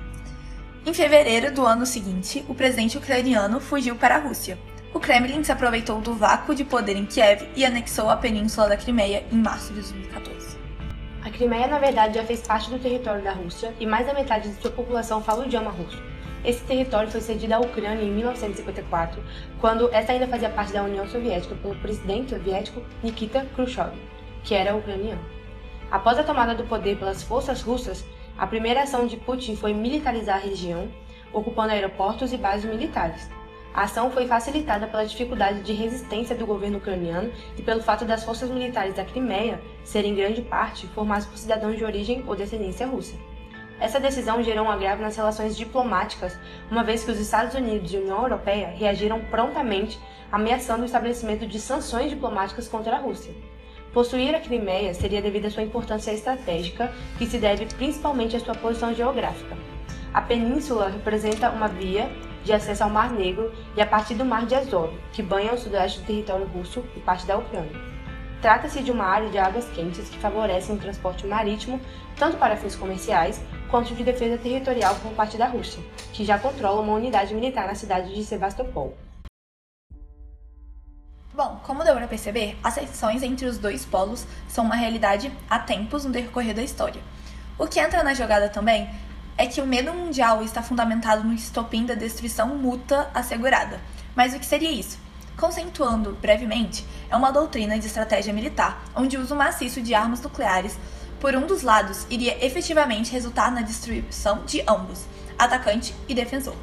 Em 0.87 0.95
fevereiro 0.95 1.53
do 1.53 1.67
ano 1.67 1.85
seguinte, 1.85 2.45
o 2.49 2.55
presidente 2.55 2.97
ucraniano 2.97 3.59
fugiu 3.59 3.97
para 3.97 4.15
a 4.15 4.19
Rússia. 4.19 4.57
O 4.93 5.01
Kremlin 5.01 5.43
se 5.43 5.51
aproveitou 5.51 6.01
do 6.01 6.15
vácuo 6.15 6.55
de 6.55 6.63
poder 6.63 6.97
em 6.97 7.05
Kiev 7.05 7.49
e 7.57 7.65
anexou 7.65 8.09
a 8.09 8.17
península 8.17 8.69
da 8.69 8.77
Crimeia 8.77 9.25
em 9.33 9.39
março 9.39 9.69
de 9.73 9.81
2014. 9.81 10.57
A 11.25 11.31
Crimeia, 11.31 11.67
na 11.67 11.81
verdade, 11.81 12.15
já 12.15 12.25
fez 12.25 12.43
parte 12.43 12.71
do 12.71 12.79
território 12.79 13.25
da 13.25 13.33
Rússia 13.33 13.75
e 13.81 13.87
mais 13.87 14.07
da 14.07 14.15
metade 14.15 14.51
de 14.51 14.63
sua 14.63 14.71
população 14.71 15.21
fala 15.21 15.43
o 15.43 15.47
idioma 15.47 15.71
russo. 15.71 16.01
Esse 16.45 16.63
território 16.65 17.11
foi 17.11 17.23
cedido 17.23 17.55
à 17.55 17.59
Ucrânia 17.59 18.05
em 18.05 18.11
1954, 18.11 19.23
quando 19.59 19.89
esta 19.95 20.13
ainda 20.13 20.29
fazia 20.29 20.51
parte 20.51 20.75
da 20.75 20.83
União 20.83 21.09
Soviética 21.09 21.55
pelo 21.55 21.75
presidente 21.77 22.35
soviético 22.35 22.83
Nikita 23.03 23.47
Khrushchev, 23.57 23.93
que 24.43 24.55
era 24.55 24.77
ucraniano. 24.77 25.25
Após 25.91 26.19
a 26.19 26.23
tomada 26.23 26.55
do 26.55 26.65
poder 26.65 26.99
pelas 26.99 27.23
forças 27.23 27.63
russas, 27.63 28.05
a 28.37 28.47
primeira 28.47 28.83
ação 28.83 29.07
de 29.07 29.17
Putin 29.17 29.57
foi 29.57 29.73
militarizar 29.73 30.37
a 30.37 30.41
região, 30.41 30.87
ocupando 31.33 31.73
aeroportos 31.73 32.31
e 32.31 32.37
bases 32.37 32.71
militares. 32.71 33.31
A 33.73 33.85
ação 33.85 34.11
foi 34.11 34.27
facilitada 34.27 34.87
pela 34.87 35.07
dificuldade 35.07 35.63
de 35.63 35.73
resistência 35.73 36.37
do 36.37 36.47
governo 36.47 36.77
ucraniano 36.77 37.33
e 37.57 37.63
pelo 37.63 37.83
fato 37.83 38.05
das 38.05 38.23
forças 38.23 38.51
militares 38.51 38.95
da 38.95 39.05
Crimeia 39.05 39.63
serem 39.83 40.13
em 40.13 40.15
grande 40.15 40.43
parte 40.43 40.87
formadas 40.89 41.25
por 41.25 41.39
cidadãos 41.39 41.79
de 41.79 41.85
origem 41.85 42.23
ou 42.27 42.37
descendência 42.37 42.87
russa. 42.87 43.17
Essa 43.81 43.99
decisão 43.99 44.43
gerou 44.43 44.67
um 44.67 44.71
agravo 44.71 45.03
nas 45.03 45.17
relações 45.17 45.57
diplomáticas, 45.57 46.39
uma 46.71 46.85
vez 46.85 47.05
que 47.05 47.11
os 47.11 47.19
Estados 47.19 47.55
Unidos 47.55 47.93
e 47.93 47.97
a 47.97 48.01
União 48.01 48.23
Europeia 48.23 48.69
reagiram 48.69 49.21
prontamente, 49.31 49.99
ameaçando 50.31 50.83
o 50.83 50.87
estabelecimento 50.87 51.47
de 51.47 51.59
sanções 51.59 52.11
diplomáticas 52.11 52.69
contra 52.69 52.97
a 52.97 53.01
Rússia. 53.01 53.35
Possuir 53.93 54.35
a 54.35 54.41
Crimeia 54.41 54.93
seria 54.95 55.23
devido 55.23 55.47
à 55.47 55.51
sua 55.51 55.63
importância 55.63 56.13
estratégica, 56.13 56.93
que 57.17 57.27
se 57.27 57.39
deve 57.39 57.67
principalmente 57.67 58.37
à 58.37 58.41
sua 58.41 58.55
posição 58.55 58.95
geográfica. 58.95 59.57
A 60.13 60.21
península 60.21 60.89
representa 60.89 61.51
uma 61.51 61.69
via 61.69 62.11
de 62.45 62.53
acesso 62.53 62.85
ao 62.85 62.91
Mar 62.91 63.11
Negro 63.11 63.53
e 63.77 63.81
a 63.81 63.87
partir 63.87 64.15
do 64.15 64.25
Mar 64.25 64.47
de 64.47 64.55
Azov, 64.55 64.93
que 65.13 65.23
banha 65.23 65.53
o 65.53 65.59
sudoeste 65.59 66.01
do 66.01 66.07
território 66.07 66.47
russo 66.47 66.85
e 66.97 67.01
parte 67.01 67.27
da 67.27 67.39
Ucrânia. 67.39 67.95
Trata-se 68.45 68.83
de 68.83 68.91
uma 68.91 69.07
área 69.07 69.31
de 69.31 69.39
águas 69.39 69.65
quentes 69.71 70.07
que 70.11 70.19
favorecem 70.19 70.77
o 70.77 70.79
transporte 70.79 71.27
marítimo 71.27 71.81
tanto 72.15 72.37
para 72.37 72.55
fins 72.55 72.77
comerciais 72.77 73.41
quanto 73.71 73.95
de 73.95 74.05
defesa 74.05 74.37
territorial 74.37 74.95
por 74.97 75.13
parte 75.13 75.39
da 75.39 75.47
Rússia, 75.47 75.83
que 76.13 76.27
já 76.27 76.39
controla 76.39 76.83
uma 76.83 76.93
unidade 76.93 77.35
militar 77.35 77.67
na 77.67 77.75
cidade 77.75 78.15
de 78.15 78.23
Sebastopol. 78.23 78.95
Bom, 81.33 81.59
como 81.63 81.85
deu 81.85 81.95
para 81.95 82.07
perceber, 82.07 82.59
as 82.63 82.75
tensões 82.75 83.23
entre 83.23 83.47
os 83.47 83.57
dois 83.57 83.87
polos 83.87 84.27
são 84.47 84.67
uma 84.67 84.77
realidade 84.77 85.33
há 85.49 85.59
tempos 85.59 86.05
no 86.05 86.13
decorrer 86.13 86.55
da 86.55 86.63
história. 86.63 87.01
O 87.59 87.67
que 87.67 87.81
entra 87.81 88.05
na 88.05 88.13
jogada 88.13 88.51
também 88.51 88.91
é 89.39 89.47
que 89.47 89.63
o 89.63 89.67
medo 89.67 89.95
mundial 89.95 90.43
está 90.43 90.63
fundamentado 90.63 91.25
no 91.25 91.33
estopim 91.33 91.87
da 91.87 91.95
destruição 91.95 92.49
mútua 92.59 93.11
assegurada. 93.15 93.81
Mas 94.15 94.35
o 94.35 94.39
que 94.39 94.45
seria 94.45 94.71
isso? 94.71 95.03
Conceituando 95.37 96.17
brevemente, 96.21 96.87
é 97.11 97.17
uma 97.17 97.33
doutrina 97.33 97.79
de 97.79 97.87
estratégia 97.87 98.33
militar, 98.33 98.85
onde 98.95 99.17
o 99.17 99.21
uso 99.21 99.35
maciço 99.35 99.83
de 99.83 99.93
armas 99.93 100.21
nucleares 100.21 100.79
por 101.21 101.35
um 101.35 101.47
dos 101.47 101.63
lados 101.63 102.07
iria 102.09 102.45
efetivamente 102.45 103.11
resultar 103.11 103.51
na 103.51 103.63
destruição 103.63 104.45
de 104.45 104.63
ambos, 104.69 105.07
atacante 105.37 105.95
e 106.09 106.15
defensor. 106.15 106.55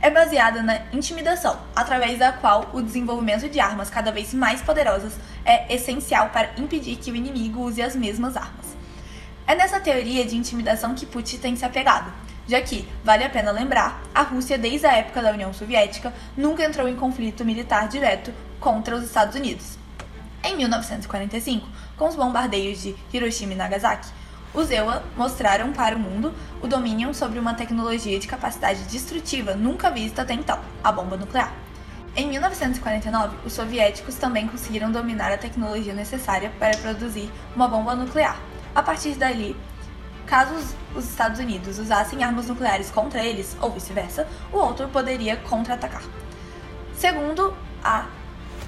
É 0.00 0.08
baseada 0.08 0.62
na 0.62 0.82
intimidação, 0.92 1.58
através 1.74 2.18
da 2.18 2.30
qual 2.32 2.70
o 2.72 2.80
desenvolvimento 2.80 3.48
de 3.48 3.58
armas 3.58 3.90
cada 3.90 4.12
vez 4.12 4.32
mais 4.32 4.62
poderosas 4.62 5.14
é 5.44 5.74
essencial 5.74 6.28
para 6.28 6.52
impedir 6.58 6.96
que 6.96 7.10
o 7.10 7.16
inimigo 7.16 7.62
use 7.62 7.82
as 7.82 7.96
mesmas 7.96 8.36
armas. 8.36 8.76
É 9.48 9.54
nessa 9.54 9.80
teoria 9.80 10.24
de 10.24 10.36
intimidação 10.36 10.94
que 10.94 11.06
Putin 11.06 11.38
tem 11.38 11.56
se 11.56 11.64
apegado, 11.64 12.12
já 12.48 12.60
que, 12.60 12.88
vale 13.02 13.24
a 13.24 13.30
pena 13.30 13.50
lembrar, 13.50 14.02
a 14.14 14.22
Rússia, 14.22 14.56
desde 14.56 14.86
a 14.86 14.92
época 14.92 15.20
da 15.20 15.32
União 15.32 15.52
Soviética, 15.52 16.12
nunca 16.36 16.64
entrou 16.64 16.88
em 16.88 16.94
conflito 16.94 17.44
militar 17.44 17.88
direto 17.88 18.32
contra 18.60 18.94
os 18.94 19.04
Estados 19.04 19.34
Unidos. 19.34 19.78
Em 20.44 20.56
1945, 20.56 21.66
com 21.96 22.08
os 22.08 22.14
bombardeios 22.14 22.82
de 22.82 22.94
Hiroshima 23.12 23.54
e 23.54 23.56
Nagasaki, 23.56 24.08
os 24.54 24.70
EUA 24.70 25.02
mostraram 25.16 25.72
para 25.72 25.96
o 25.96 25.98
mundo 25.98 26.32
o 26.62 26.68
domínio 26.68 27.12
sobre 27.12 27.38
uma 27.38 27.54
tecnologia 27.54 28.18
de 28.18 28.28
capacidade 28.28 28.84
destrutiva 28.84 29.54
nunca 29.54 29.90
vista 29.90 30.22
até 30.22 30.34
então, 30.34 30.58
a 30.82 30.92
bomba 30.92 31.16
nuclear. 31.16 31.52
Em 32.16 32.26
1949, 32.28 33.36
os 33.44 33.52
soviéticos 33.52 34.14
também 34.14 34.48
conseguiram 34.48 34.90
dominar 34.90 35.30
a 35.30 35.36
tecnologia 35.36 35.92
necessária 35.92 36.50
para 36.58 36.74
produzir 36.78 37.30
uma 37.54 37.68
bomba 37.68 37.94
nuclear. 37.94 38.40
A 38.74 38.82
partir 38.82 39.14
dali, 39.16 39.54
caso 40.26 40.54
os 40.94 41.04
Estados 41.08 41.38
Unidos 41.38 41.78
usassem 41.78 42.22
armas 42.22 42.48
nucleares 42.48 42.90
contra 42.90 43.24
eles, 43.24 43.56
ou 43.60 43.70
vice-versa, 43.70 44.26
o 44.52 44.56
outro 44.58 44.88
poderia 44.88 45.36
contra-atacar. 45.36 46.02
Segundo 46.94 47.54
a 47.82 48.06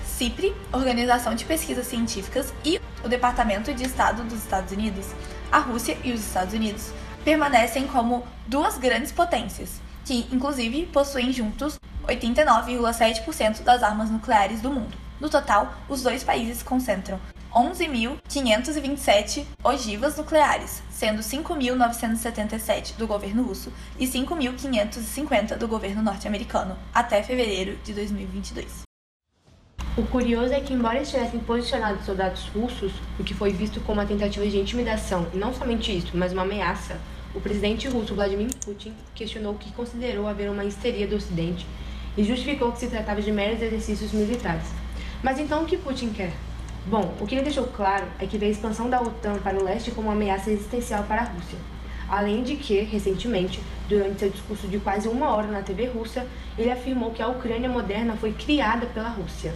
CIPRI, 0.05 0.55
Organização 0.73 1.35
de 1.35 1.45
Pesquisas 1.45 1.87
Científicas, 1.87 2.53
e 2.65 2.81
o 3.05 3.09
Departamento 3.09 3.73
de 3.73 3.85
Estado 3.85 4.23
dos 4.25 4.39
Estados 4.39 4.73
Unidos, 4.73 5.07
a 5.51 5.59
Rússia 5.59 5.97
e 6.05 6.13
os 6.13 6.21
Estados 6.21 6.55
Unidos 6.55 6.93
permanecem 7.25 7.87
como 7.87 8.27
duas 8.47 8.79
grandes 8.79 9.13
potências, 9.13 9.81
que 10.05 10.27
inclusive 10.33 10.87
possuem 10.87 11.33
juntos 11.33 11.79
89,7% 12.07 13.63
das 13.63 13.83
armas 13.83 14.11
nucleares 14.11 14.61
do 14.61 14.71
mundo. 14.71 14.97
No 15.21 15.29
total, 15.29 15.75
os 15.89 16.03
dois 16.03 16.23
países 16.23 16.63
concentram 16.63 17.21
11.527 17.55 19.45
ogivas 19.65 20.17
nucleares, 20.17 20.83
sendo 20.91 21.21
5.977 21.23 22.97
do 22.97 23.07
governo 23.07 23.43
russo 23.43 23.73
e 23.99 24.07
5.550 24.07 25.57
do 25.57 25.67
governo 25.67 26.03
norte-americano, 26.03 26.77
até 26.95 27.23
fevereiro 27.23 27.79
de 27.85 27.93
2022. 27.93 28.83
O 29.97 30.03
curioso 30.05 30.53
é 30.53 30.61
que, 30.61 30.73
embora 30.73 31.03
estivessem 31.03 31.41
posicionados 31.41 32.05
soldados 32.05 32.47
russos, 32.55 32.93
o 33.19 33.25
que 33.25 33.35
foi 33.35 33.51
visto 33.51 33.81
como 33.81 34.01
uma 34.01 34.07
tentativa 34.07 34.47
de 34.47 34.59
intimidação, 34.59 35.27
e 35.35 35.37
não 35.37 35.53
somente 35.53 35.97
isso, 35.97 36.17
mas 36.17 36.33
uma 36.33 36.43
ameaça, 36.43 37.01
o 37.35 37.41
presidente 37.41 37.89
russo 37.89 38.15
Vladimir 38.15 38.49
Putin 38.65 38.95
questionou 39.15 39.55
o 39.55 39.59
que 39.59 39.73
considerou 39.73 40.29
haver 40.29 40.51
uma 40.51 40.65
histeria 40.65 41.07
do 41.07 41.17
Ocidente 41.17 41.67
e 42.17 42.25
justificou 42.25 42.73
que 42.73 42.79
se 42.79 42.89
tratava 42.89 43.21
de 43.21 43.33
meros 43.33 43.61
exercícios 43.61 44.13
militares. 44.13 44.69
Mas 45.23 45.39
então 45.39 45.63
o 45.63 45.67
que 45.67 45.77
Putin 45.77 46.11
quer? 46.11 46.33
Bom, 46.89 47.15
o 47.21 47.27
que 47.27 47.35
ele 47.35 47.45
deixou 47.45 47.67
claro 47.67 48.07
é 48.19 48.27
que 48.27 48.39
vê 48.39 48.47
a 48.47 48.49
expansão 48.49 48.89
da 48.89 48.99
OTAN 48.99 49.39
para 49.41 49.59
o 49.59 49.63
leste 49.63 49.91
como 49.91 50.09
uma 50.09 50.15
ameaça 50.15 50.51
existencial 50.51 51.05
para 51.05 51.21
a 51.21 51.25
Rússia. 51.25 51.59
Além 52.09 52.43
de 52.43 52.57
que, 52.57 52.81
recentemente, 52.81 53.61
durante 53.87 54.21
seu 54.21 54.31
discurso 54.31 54.67
de 54.67 54.79
quase 54.79 55.07
uma 55.07 55.29
hora 55.29 55.49
na 55.49 55.61
TV 55.61 55.85
russa, 55.85 56.27
ele 56.57 56.71
afirmou 56.71 57.11
que 57.11 57.21
a 57.21 57.29
Ucrânia 57.29 57.69
moderna 57.69 58.17
foi 58.17 58.33
criada 58.33 58.87
pela 58.87 59.11
Rússia. 59.11 59.53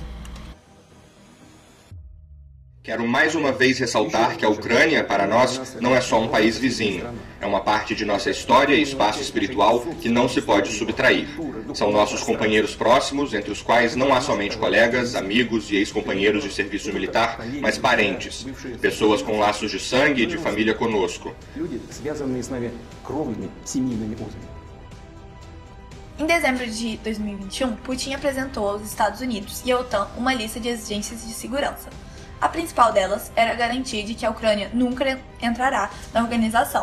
Quero 2.84 3.06
mais 3.06 3.36
uma 3.36 3.52
vez 3.52 3.78
ressaltar 3.78 4.36
que 4.36 4.44
a 4.44 4.48
Ucrânia, 4.48 5.04
para 5.04 5.24
nós, 5.24 5.76
não 5.80 5.94
é 5.94 6.00
só 6.00 6.20
um 6.20 6.26
país 6.26 6.58
vizinho. 6.58 7.08
É 7.40 7.46
uma 7.46 7.60
parte 7.60 7.94
de 7.94 8.04
nossa 8.04 8.28
história 8.28 8.74
e 8.74 8.82
espaço 8.82 9.20
espiritual 9.20 9.82
que 10.00 10.08
não 10.08 10.28
se 10.28 10.42
pode 10.42 10.72
subtrair. 10.72 11.28
São 11.74 11.92
nossos 11.92 12.24
companheiros 12.24 12.74
próximos, 12.74 13.34
entre 13.34 13.52
os 13.52 13.62
quais 13.62 13.94
não 13.94 14.12
há 14.12 14.20
somente 14.20 14.58
colegas, 14.58 15.14
amigos 15.14 15.70
e 15.70 15.76
ex-companheiros 15.76 16.42
de 16.42 16.52
serviço 16.52 16.92
militar, 16.92 17.38
mas 17.60 17.78
parentes. 17.78 18.44
Pessoas 18.80 19.22
com 19.22 19.38
laços 19.38 19.70
de 19.70 19.78
sangue 19.78 20.24
e 20.24 20.26
de 20.26 20.36
família 20.36 20.74
conosco. 20.74 21.32
Em 26.18 26.26
dezembro 26.26 26.66
de 26.66 26.96
2021, 26.96 27.76
Putin 27.76 28.14
apresentou 28.14 28.68
aos 28.68 28.82
Estados 28.82 29.20
Unidos 29.20 29.62
e 29.64 29.70
à 29.70 29.78
OTAN 29.78 30.08
uma 30.16 30.34
lista 30.34 30.58
de 30.58 30.68
exigências 30.68 31.24
de 31.24 31.32
segurança. 31.32 31.88
A 32.42 32.48
principal 32.48 32.92
delas 32.92 33.30
era 33.36 33.52
a 33.52 33.54
garantia 33.54 34.02
de 34.02 34.14
que 34.14 34.26
a 34.26 34.30
Ucrânia 34.30 34.68
nunca 34.74 35.16
entrará 35.40 35.88
na 36.12 36.20
organização 36.20 36.82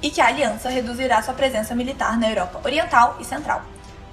e 0.00 0.08
que 0.08 0.18
a 0.18 0.28
aliança 0.28 0.70
reduzirá 0.70 1.20
sua 1.20 1.34
presença 1.34 1.74
militar 1.74 2.18
na 2.18 2.30
Europa 2.30 2.58
Oriental 2.64 3.18
e 3.20 3.24
Central. 3.24 3.62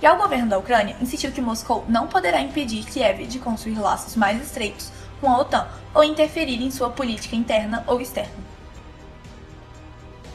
Já 0.02 0.14
o 0.14 0.18
governo 0.18 0.50
da 0.50 0.58
Ucrânia 0.58 0.98
insistiu 1.00 1.32
que 1.32 1.40
Moscou 1.40 1.86
não 1.88 2.08
poderá 2.08 2.42
impedir 2.42 2.84
Kiev 2.84 3.26
de 3.26 3.40
construir 3.40 3.80
laços 3.80 4.18
mais 4.18 4.42
estreitos 4.42 4.92
com 5.22 5.30
a 5.30 5.40
OTAN 5.40 5.66
ou 5.94 6.04
interferir 6.04 6.62
em 6.62 6.70
sua 6.70 6.90
política 6.90 7.38
interna 7.38 7.82
ou 7.88 8.02
externa. 8.02 8.36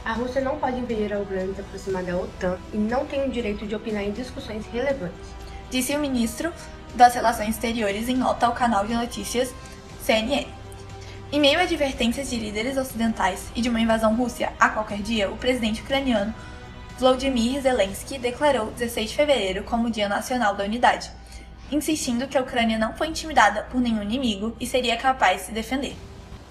A 0.03 0.15
Rússia 0.15 0.41
não 0.41 0.59
pode 0.59 0.79
impedir 0.79 1.13
a 1.13 1.19
Ucrânia 1.19 1.49
de 1.49 1.57
se 1.57 1.61
aproximar 1.61 2.03
da 2.03 2.17
OTAN 2.17 2.57
e 2.73 2.79
não 2.79 3.05
tem 3.05 3.29
o 3.29 3.31
direito 3.31 3.67
de 3.67 3.75
opinar 3.75 4.05
em 4.05 4.13
discussões 4.13 4.65
relevantes, 4.73 5.29
disse 5.71 5.95
o 5.95 5.99
ministro 5.99 6.51
das 6.95 7.15
Relações 7.15 7.51
Exteriores 7.51 8.09
em 8.09 8.17
nota 8.17 8.47
ao 8.47 8.55
canal 8.55 8.87
de 8.87 8.95
notícias 8.95 9.55
CNN. 10.11 10.45
Em 11.31 11.39
meio 11.39 11.61
a 11.61 11.63
advertências 11.63 12.29
de 12.29 12.37
líderes 12.37 12.77
ocidentais 12.77 13.49
e 13.55 13.63
de 13.63 13.69
uma 13.69 13.81
invasão 13.81 14.17
russa 14.17 14.53
a 14.59 14.69
qualquer 14.69 15.01
dia, 15.01 15.31
o 15.31 15.37
presidente 15.37 15.83
ucraniano 15.83 16.35
Volodymyr 16.99 17.63
Zelensky 17.63 18.19
declarou 18.19 18.73
16 18.73 19.11
de 19.11 19.17
fevereiro 19.17 19.63
como 19.63 19.89
Dia 19.89 20.09
Nacional 20.09 20.57
da 20.57 20.65
Unidade, 20.65 21.13
insistindo 21.71 22.27
que 22.27 22.37
a 22.37 22.41
Ucrânia 22.41 22.77
não 22.77 22.93
foi 22.97 23.07
intimidada 23.07 23.63
por 23.71 23.81
nenhum 23.81 24.03
inimigo 24.03 24.57
e 24.59 24.67
seria 24.67 24.97
capaz 24.97 25.43
de 25.43 25.47
se 25.47 25.53
defender. 25.53 25.95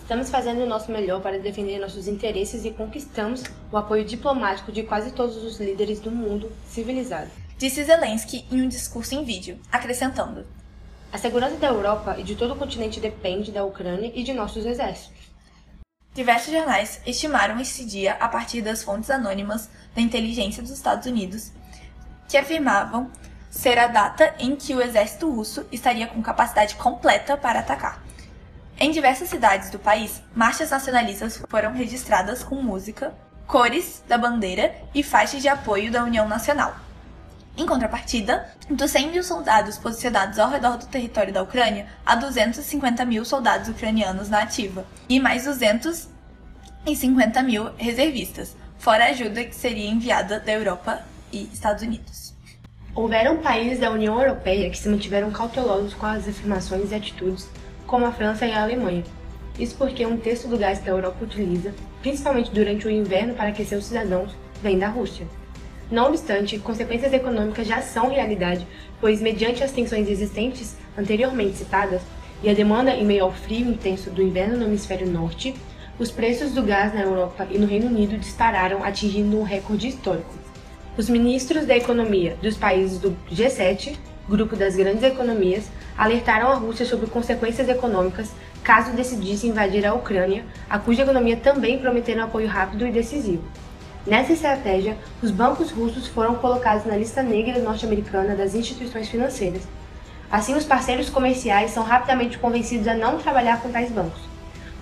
Estamos 0.04 0.30
fazendo 0.30 0.64
o 0.64 0.66
nosso 0.66 0.90
melhor 0.90 1.20
para 1.20 1.38
defender 1.38 1.80
nossos 1.80 2.08
interesses 2.08 2.64
e 2.64 2.72
conquistamos 2.72 3.44
o 3.70 3.76
apoio 3.76 4.06
diplomático 4.06 4.72
de 4.72 4.84
quase 4.84 5.12
todos 5.12 5.36
os 5.36 5.60
líderes 5.60 6.00
do 6.00 6.12
mundo 6.12 6.50
civilizado, 6.66 7.30
disse 7.58 7.84
Zelensky 7.84 8.46
em 8.50 8.62
um 8.62 8.70
discurso 8.70 9.16
em 9.16 9.26
vídeo, 9.26 9.60
acrescentando: 9.70 10.46
a 11.12 11.18
segurança 11.18 11.56
da 11.56 11.68
Europa 11.68 12.16
e 12.18 12.24
de 12.24 12.36
todo 12.36 12.54
o 12.54 12.58
continente 12.58 13.00
depende 13.00 13.52
da 13.52 13.64
Ucrânia 13.64 14.12
e 14.14 14.24
de 14.24 14.34
nossos 14.34 14.66
exércitos. 14.66 15.30
Diversos 16.14 16.52
jornais 16.52 17.02
estimaram 17.06 17.60
esse 17.60 17.86
dia 17.86 18.14
a 18.20 18.28
partir 18.28 18.62
das 18.62 18.84
fontes 18.84 19.10
anônimas 19.10 19.70
da 19.96 20.02
inteligência 20.02 20.62
dos 20.62 20.72
Estados 20.72 21.08
Unidos, 21.08 21.52
que 22.28 22.38
afirmavam 22.38 23.10
ser 23.50 23.80
a 23.80 23.88
data 23.88 24.36
em 24.38 24.56
que 24.56 24.76
o 24.76 24.82
exército 24.82 25.32
russo 25.32 25.66
estaria 25.72 26.08
com 26.08 26.22
capacidade 26.22 26.76
completa 26.76 27.36
para 27.36 27.60
atacar. 27.60 28.04
Em 28.78 28.92
diversas 28.92 29.30
cidades 29.30 29.70
do 29.70 29.80
país, 29.80 30.22
marchas 30.36 30.70
nacionalistas 30.70 31.42
foram 31.50 31.74
registradas 31.74 32.44
com 32.44 32.56
música, 32.56 33.14
cores 33.48 34.04
da 34.08 34.18
bandeira 34.18 34.76
e 34.94 35.02
faixas 35.02 35.42
de 35.42 35.48
apoio 35.48 35.92
da 35.92 36.04
União 36.04 36.28
Nacional. 36.28 36.76
Em 37.58 37.66
contrapartida, 37.66 38.48
dos 38.70 38.92
100 38.92 39.12
mil 39.12 39.24
soldados 39.24 39.78
posicionados 39.78 40.40
ao 40.40 40.50
redor 40.50 40.78
do 40.78 40.86
território 40.86 41.34
da 41.34 41.44
Ucrânia, 41.44 41.88
há 42.06 42.16
250 42.16 43.04
mil 43.06 43.26
soldados 43.26 43.68
ucranianos 43.68 44.30
na 44.30 44.44
ativa 44.44 44.86
e 45.10 45.20
mais 45.20 45.44
250 45.44 47.44
mil 47.44 47.70
reservistas, 47.76 48.56
fora 48.78 49.06
a 49.06 49.10
ajuda 49.10 49.44
que 49.44 49.56
seria 49.56 49.90
enviada 49.90 50.40
da 50.40 50.52
Europa 50.52 51.04
e 51.34 51.50
Estados 51.54 51.84
Unidos. 51.84 52.34
Houveram 52.96 53.38
países 53.38 53.80
da 53.80 53.92
União 53.92 54.20
Europeia 54.20 54.70
que 54.70 54.78
se 54.78 54.90
mantiveram 54.90 55.32
cautelosos 55.32 55.94
com 55.94 56.06
as 56.06 56.28
afirmações 56.28 56.92
e 56.92 56.96
atitudes, 56.96 57.48
como 57.86 58.06
a 58.06 58.12
França 58.12 58.46
e 58.46 58.52
a 58.52 58.64
Alemanha. 58.64 59.04
Isso 59.58 59.76
porque 59.76 60.06
um 60.06 60.18
terço 60.18 60.48
do 60.48 60.58
gás 60.58 60.80
que 60.80 60.90
a 60.90 60.94
Europa 60.94 61.24
utiliza, 61.24 61.74
principalmente 62.02 62.52
durante 62.52 62.88
o 62.88 62.90
inverno 62.90 63.34
para 63.34 63.50
aquecer 63.50 63.78
os 63.78 63.86
cidadãos, 63.86 64.36
vem 64.62 64.80
da 64.80 64.88
Rússia. 64.88 65.28
Não 65.92 66.08
obstante, 66.08 66.60
consequências 66.60 67.12
econômicas 67.12 67.66
já 67.66 67.82
são 67.82 68.12
realidade, 68.12 68.68
pois, 69.02 69.22
mediante 69.22 69.64
as 69.64 69.72
tensões 69.72 70.08
existentes 70.08 70.78
anteriormente 70.96 71.58
citadas 71.58 72.02
e 72.44 72.50
a 72.50 72.54
demanda 72.54 72.92
em 72.92 73.04
meio 73.04 73.24
ao 73.24 73.32
frio 73.32 73.68
intenso 73.68 74.12
do 74.12 74.22
inverno 74.22 74.56
no 74.56 74.66
hemisfério 74.66 75.10
norte, 75.10 75.56
os 75.98 76.12
preços 76.12 76.52
do 76.54 76.62
gás 76.62 76.94
na 76.94 77.02
Europa 77.02 77.48
e 77.50 77.58
no 77.58 77.66
Reino 77.66 77.88
Unido 77.88 78.18
dispararam, 78.18 78.84
atingindo 78.84 79.40
um 79.40 79.44
recorde 79.44 79.88
histórico. 79.88 80.34
Os 80.96 81.10
ministros 81.10 81.66
da 81.66 81.76
economia 81.76 82.38
dos 82.40 82.56
países 82.56 83.00
do 83.00 83.18
G7, 83.32 83.98
grupo 84.28 84.56
das 84.56 84.76
grandes 84.76 85.02
economias, 85.02 85.72
alertaram 85.98 86.52
a 86.52 86.56
Rússia 86.56 86.86
sobre 86.86 87.08
consequências 87.08 87.68
econômicas 87.68 88.32
caso 88.64 88.96
decidisse 88.96 89.48
invadir 89.48 89.86
a 89.88 89.94
Ucrânia, 89.96 90.46
a 90.70 90.78
cuja 90.78 91.02
economia 91.02 91.36
também 91.36 91.80
prometeram 91.80 92.26
apoio 92.26 92.48
rápido 92.48 92.86
e 92.86 92.92
decisivo. 92.92 93.44
Nessa 94.10 94.34
estratégia, 94.34 94.98
os 95.22 95.30
bancos 95.30 95.70
russos 95.70 96.08
foram 96.08 96.34
colocados 96.34 96.84
na 96.84 96.98
lista 96.98 97.22
negra 97.22 97.60
norte-americana 97.60 98.36
das 98.36 98.56
instituições 98.56 99.08
financeiras. 99.08 99.62
Assim, 100.32 100.56
os 100.56 100.66
parceiros 100.66 101.12
comerciais 101.12 101.70
são 101.70 101.84
rapidamente 101.84 102.40
convencidos 102.40 102.88
a 102.88 102.96
não 102.96 103.20
trabalhar 103.20 103.62
com 103.62 103.72
tais 103.72 103.92
bancos. 103.92 104.20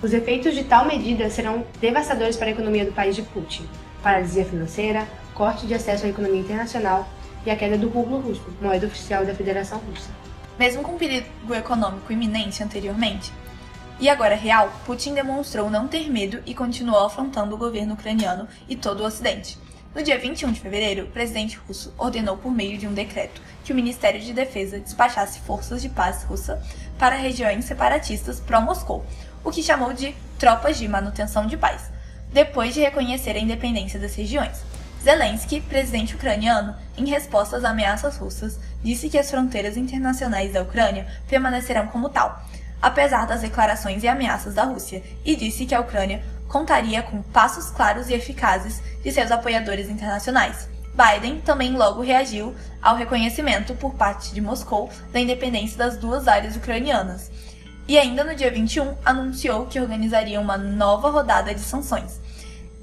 Os 0.00 0.14
efeitos 0.14 0.54
de 0.54 0.64
tal 0.64 0.86
medida 0.86 1.28
serão 1.28 1.62
devastadores 1.78 2.38
para 2.38 2.46
a 2.46 2.52
economia 2.52 2.86
do 2.86 2.92
país 2.92 3.14
de 3.14 3.20
Putin: 3.20 3.68
paralisia 4.02 4.46
financeira, 4.46 5.06
corte 5.34 5.66
de 5.66 5.74
acesso 5.74 6.06
à 6.06 6.08
economia 6.08 6.40
internacional 6.40 7.06
e 7.44 7.50
a 7.50 7.56
queda 7.56 7.76
do 7.76 7.90
rublo 7.90 8.20
russo, 8.20 8.46
moeda 8.62 8.86
oficial 8.86 9.26
da 9.26 9.34
Federação 9.34 9.78
Russa. 9.90 10.08
Mesmo 10.58 10.82
com 10.82 10.96
perigo 10.96 11.54
econômico 11.54 12.10
iminente 12.10 12.62
anteriormente, 12.62 13.30
e 14.00 14.08
agora 14.08 14.36
real, 14.36 14.72
Putin 14.86 15.12
demonstrou 15.12 15.68
não 15.68 15.88
ter 15.88 16.08
medo 16.08 16.40
e 16.46 16.54
continuou 16.54 17.04
afrontando 17.04 17.54
o 17.54 17.58
governo 17.58 17.94
ucraniano 17.94 18.46
e 18.68 18.76
todo 18.76 19.00
o 19.00 19.06
Ocidente. 19.06 19.58
No 19.92 20.02
dia 20.02 20.16
21 20.16 20.52
de 20.52 20.60
fevereiro, 20.60 21.06
o 21.06 21.10
presidente 21.10 21.58
russo 21.66 21.92
ordenou 21.98 22.36
por 22.36 22.52
meio 22.52 22.78
de 22.78 22.86
um 22.86 22.94
decreto 22.94 23.42
que 23.64 23.72
o 23.72 23.74
Ministério 23.74 24.20
de 24.20 24.32
Defesa 24.32 24.78
despachasse 24.78 25.40
forças 25.40 25.82
de 25.82 25.88
paz 25.88 26.22
russa 26.22 26.62
para 26.96 27.16
regiões 27.16 27.64
separatistas 27.64 28.38
pró-Moscou, 28.38 29.04
o 29.42 29.50
que 29.50 29.62
chamou 29.62 29.92
de 29.92 30.14
tropas 30.38 30.78
de 30.78 30.86
manutenção 30.86 31.46
de 31.46 31.56
paz, 31.56 31.90
depois 32.32 32.74
de 32.74 32.80
reconhecer 32.80 33.30
a 33.30 33.40
independência 33.40 33.98
das 33.98 34.14
regiões. 34.14 34.62
Zelensky, 35.02 35.60
presidente 35.60 36.14
ucraniano, 36.14 36.76
em 36.96 37.08
resposta 37.08 37.56
às 37.56 37.64
ameaças 37.64 38.16
russas, 38.16 38.58
disse 38.82 39.08
que 39.08 39.18
as 39.18 39.30
fronteiras 39.30 39.76
internacionais 39.76 40.52
da 40.52 40.62
Ucrânia 40.62 41.06
permanecerão 41.28 41.86
como 41.86 42.08
tal, 42.08 42.44
apesar 42.80 43.26
das 43.26 43.40
declarações 43.40 44.02
e 44.02 44.08
ameaças 44.08 44.54
da 44.54 44.64
Rússia, 44.64 45.02
e 45.24 45.34
disse 45.34 45.66
que 45.66 45.74
a 45.74 45.80
Ucrânia 45.80 46.22
contaria 46.48 47.02
com 47.02 47.22
passos 47.22 47.70
claros 47.70 48.08
e 48.08 48.14
eficazes 48.14 48.82
de 49.02 49.12
seus 49.12 49.30
apoiadores 49.30 49.88
internacionais. 49.88 50.68
Biden 50.94 51.40
também 51.40 51.76
logo 51.76 52.02
reagiu 52.02 52.54
ao 52.82 52.96
reconhecimento 52.96 53.74
por 53.74 53.94
parte 53.94 54.34
de 54.34 54.40
Moscou 54.40 54.90
da 55.12 55.20
independência 55.20 55.78
das 55.78 55.96
duas 55.96 56.26
áreas 56.26 56.56
ucranianas. 56.56 57.30
E 57.86 57.96
ainda 57.96 58.24
no 58.24 58.34
dia 58.34 58.50
21 58.50 58.96
anunciou 59.04 59.66
que 59.66 59.80
organizaria 59.80 60.40
uma 60.40 60.58
nova 60.58 61.08
rodada 61.08 61.54
de 61.54 61.60
sanções. 61.60 62.20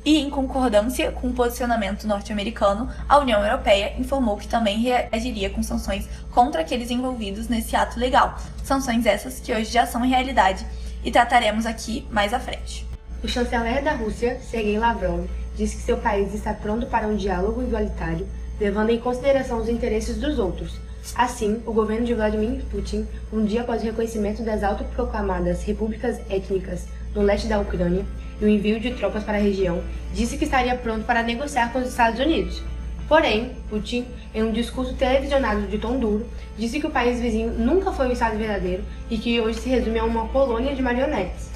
E, 0.05 0.19
em 0.19 0.29
concordância 0.29 1.12
com 1.12 1.29
o 1.29 1.33
posicionamento 1.33 2.07
norte-americano, 2.07 2.88
a 3.09 3.17
União 3.17 3.43
Europeia 3.43 3.95
informou 3.97 4.38
que 4.38 4.47
também 4.47 4.77
reagiria 4.77 5.50
com 5.50 5.63
sanções 5.63 6.07
contra 6.29 6.62
aqueles 6.62 6.91
envolvidos 6.91 7.47
nesse 7.47 7.75
ato 7.75 8.00
legal. 8.00 8.38
Sanções 8.63 9.07
essas 9.07 9.39
que 9.39 9.51
hoje 9.51 9.71
já 9.71 9.88
são 9.88 10.01
realidade 10.01 10.63
e 11.03 11.09
trataremos 11.09 11.65
aqui 11.65 12.07
mais 12.12 12.35
à 12.35 12.39
frente. 12.39 12.85
O 13.24 13.27
chanceler 13.27 13.83
da 13.83 13.93
Rússia, 13.93 14.39
Sergei 14.39 14.77
Lavrov, 14.77 15.27
disse 15.57 15.77
que 15.77 15.81
seu 15.81 15.97
país 15.97 16.35
está 16.35 16.53
pronto 16.53 16.85
para 16.85 17.07
um 17.07 17.15
diálogo 17.15 17.63
igualitário, 17.63 18.27
levando 18.59 18.91
em 18.91 19.00
consideração 19.00 19.59
os 19.59 19.69
interesses 19.69 20.17
dos 20.17 20.38
outros. 20.38 20.79
Assim, 21.15 21.63
o 21.65 21.74
governo 21.74 22.05
de 22.05 22.13
Vladimir 22.13 22.63
Putin, 22.65 23.07
um 23.33 23.43
dia 23.43 23.62
após 23.62 23.81
o 23.81 23.85
reconhecimento 23.85 24.43
das 24.43 24.63
autoproclamadas 24.63 25.63
repúblicas 25.63 26.19
étnicas 26.29 26.85
no 27.15 27.24
leste 27.24 27.47
da 27.47 27.59
Ucrânia 27.59 28.05
e 28.39 28.46
o 28.46 28.50
envio 28.50 28.80
de 28.80 28.94
tropas 28.94 29.24
para 29.24 29.38
a 29.38 29.42
região, 29.42 29.82
disse 30.13 30.38
que 30.38 30.46
estaria 30.46 30.75
pronto 30.75 31.06
para 31.06 31.24
negociar 31.24 31.72
com 31.72 31.80
os 31.80 31.88
Estados 31.88 32.20
Unidos. 32.20 32.62
Porém, 33.08 33.51
Putin, 33.70 34.06
em 34.34 34.44
um 34.44 34.51
discurso 34.51 34.94
televisionado 34.96 35.68
de 35.68 35.77
tom 35.77 36.00
duro, 36.00 36.25
disse 36.58 36.80
que 36.80 36.88
o 36.88 36.92
país 36.92 37.20
vizinho 37.20 37.51
nunca 37.51 37.92
foi 37.92 38.08
um 38.08 38.12
Estado 38.12 38.38
verdadeiro 38.38 38.84
e 39.10 39.18
que 39.18 39.39
hoje 39.39 39.60
se 39.60 39.70
resume 39.70 40.00
a 40.00 40.04
uma 40.04 40.27
colônia 40.30 40.74
de 40.74 40.82
marionetes. 40.82 41.51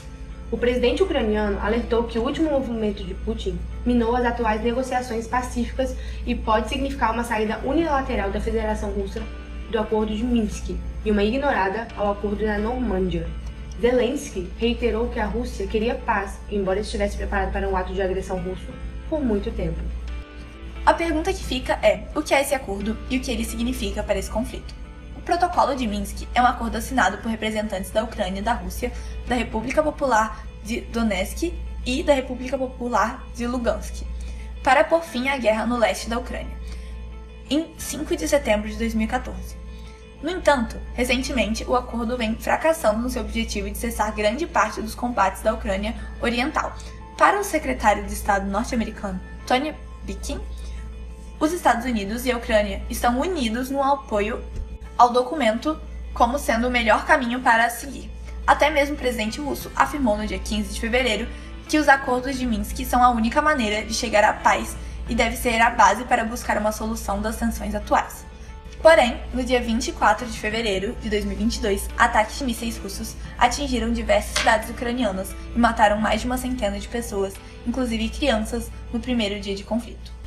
O 0.51 0.57
presidente 0.57 1.03
ucraniano 1.03 1.59
alertou 1.62 2.03
que 2.03 2.17
o 2.17 2.24
último 2.24 2.50
movimento 2.51 3.03
de 3.03 3.13
Putin 3.13 3.57
minou 3.86 4.15
as 4.15 4.25
atuais 4.25 4.63
negociações 4.63 5.27
pacíficas 5.27 5.95
e 6.25 6.33
pode 6.33 6.69
significar 6.69 7.13
uma 7.13 7.24
saída 7.24 7.59
unilateral 7.63 8.31
da 8.31 8.41
Federação 8.41 8.91
Russa 8.91 9.21
do 9.69 9.79
Acordo 9.79 10.15
de 10.15 10.24
Minsk 10.24 10.75
e 11.05 11.12
uma 11.12 11.24
ignorada 11.24 11.88
ao 11.95 12.12
Acordo 12.12 12.43
da 12.43 12.57
Normândia. 12.57 13.27
Zelensky 13.79 14.51
reiterou 14.57 15.07
que 15.07 15.19
a 15.19 15.25
Rússia 15.25 15.65
queria 15.65 15.95
paz, 15.95 16.38
embora 16.51 16.81
estivesse 16.81 17.15
preparado 17.15 17.53
para 17.53 17.67
um 17.67 17.77
ato 17.77 17.93
de 17.93 18.01
agressão 18.01 18.38
russo 18.41 18.67
por 19.09 19.21
muito 19.24 19.50
tempo. 19.51 19.79
A 20.86 20.93
pergunta 20.93 21.31
que 21.31 21.43
fica 21.43 21.79
é: 21.81 22.07
o 22.13 22.21
que 22.21 22.33
é 22.33 22.41
esse 22.41 22.53
acordo 22.53 22.98
e 23.09 23.17
o 23.17 23.21
que 23.21 23.31
ele 23.31 23.45
significa 23.45 24.03
para 24.03 24.19
esse 24.19 24.29
conflito? 24.29 24.75
O 25.15 25.21
Protocolo 25.21 25.75
de 25.75 25.88
Minsk 25.88 26.27
é 26.33 26.41
um 26.41 26.45
acordo 26.45 26.77
assinado 26.77 27.19
por 27.19 27.29
representantes 27.29 27.91
da 27.91 28.03
Ucrânia 28.03 28.39
e 28.39 28.43
da 28.43 28.53
Rússia, 28.53 28.91
da 29.27 29.36
República 29.36 29.81
Popular 29.81 30.45
de 30.63 30.81
Donetsk 30.81 31.53
e 31.86 32.03
da 32.03 32.13
República 32.13 32.57
Popular 32.57 33.25
de 33.33 33.48
Lugansk, 33.48 34.03
para 34.62 34.83
pôr 34.83 35.01
fim 35.03 35.29
à 35.29 35.38
guerra 35.38 35.65
no 35.65 35.77
leste 35.77 36.09
da 36.09 36.19
Ucrânia, 36.19 36.57
em 37.50 37.74
5 37.77 38.15
de 38.17 38.27
setembro 38.27 38.67
de 38.67 38.75
2014. 38.75 39.55
No 40.21 40.29
entanto, 40.29 40.75
recentemente 40.93 41.63
o 41.63 41.75
acordo 41.75 42.17
vem 42.17 42.35
fracassando 42.35 42.99
no 42.99 43.09
seu 43.09 43.21
objetivo 43.21 43.69
de 43.69 43.77
cessar 43.77 44.13
grande 44.13 44.45
parte 44.45 44.81
dos 44.81 44.93
combates 44.93 45.41
da 45.41 45.53
Ucrânia 45.53 45.95
Oriental. 46.21 46.75
Para 47.17 47.39
o 47.39 47.43
secretário 47.43 48.05
de 48.05 48.13
Estado 48.13 48.45
norte-americano 48.45 49.19
Tony 49.47 49.73
Blinken, 50.03 50.39
os 51.39 51.53
Estados 51.53 51.85
Unidos 51.85 52.25
e 52.25 52.31
a 52.31 52.38
Ucrânia 52.38 52.81
estão 52.89 53.17
unidos 53.19 53.69
no 53.69 53.81
apoio 53.81 54.43
ao 54.97 55.13
documento 55.13 55.79
como 56.13 56.38
sendo 56.38 56.67
o 56.67 56.71
melhor 56.71 57.05
caminho 57.05 57.39
para 57.39 57.69
seguir. 57.69 58.11
Até 58.45 58.69
mesmo 58.69 58.95
o 58.95 58.97
presidente 58.97 59.39
russo 59.39 59.71
afirmou 59.73 60.17
no 60.17 60.27
dia 60.27 60.39
15 60.39 60.73
de 60.73 60.81
fevereiro 60.81 61.29
que 61.69 61.77
os 61.77 61.88
acordos 61.88 62.38
de 62.38 62.45
Minsk 62.45 62.83
são 62.83 63.01
a 63.01 63.09
única 63.09 63.41
maneira 63.41 63.85
de 63.85 63.93
chegar 63.93 64.23
à 64.25 64.33
paz 64.33 64.75
e 65.07 65.15
deve 65.15 65.38
ser 65.38 65.61
a 65.61 65.69
base 65.69 66.03
para 66.03 66.25
buscar 66.25 66.57
uma 66.57 66.73
solução 66.73 67.21
das 67.21 67.38
tensões 67.38 67.73
atuais. 67.73 68.28
Porém, 68.81 69.19
no 69.33 69.43
dia 69.43 69.62
24 69.62 70.25
de 70.25 70.39
fevereiro 70.39 70.95
de 71.01 71.09
2022, 71.09 71.89
ataques 71.98 72.38
de 72.38 72.45
mísseis 72.45 72.77
russos 72.77 73.13
atingiram 73.38 73.91
diversas 73.91 74.38
cidades 74.38 74.69
ucranianas 74.69 75.36
e 75.53 75.60
mataram 75.60 75.99
mais 75.99 76.21
de 76.21 76.27
uma 76.27 76.38
centena 76.38 76.80
de 76.80 76.88
pessoas, 76.88 77.34
inclusive 77.67 78.08
crianças, 78.08 78.71
no 78.93 79.01
primeiro 79.01 79.38
dia 79.41 79.53
de 79.53 79.65
conflito. 79.65 80.18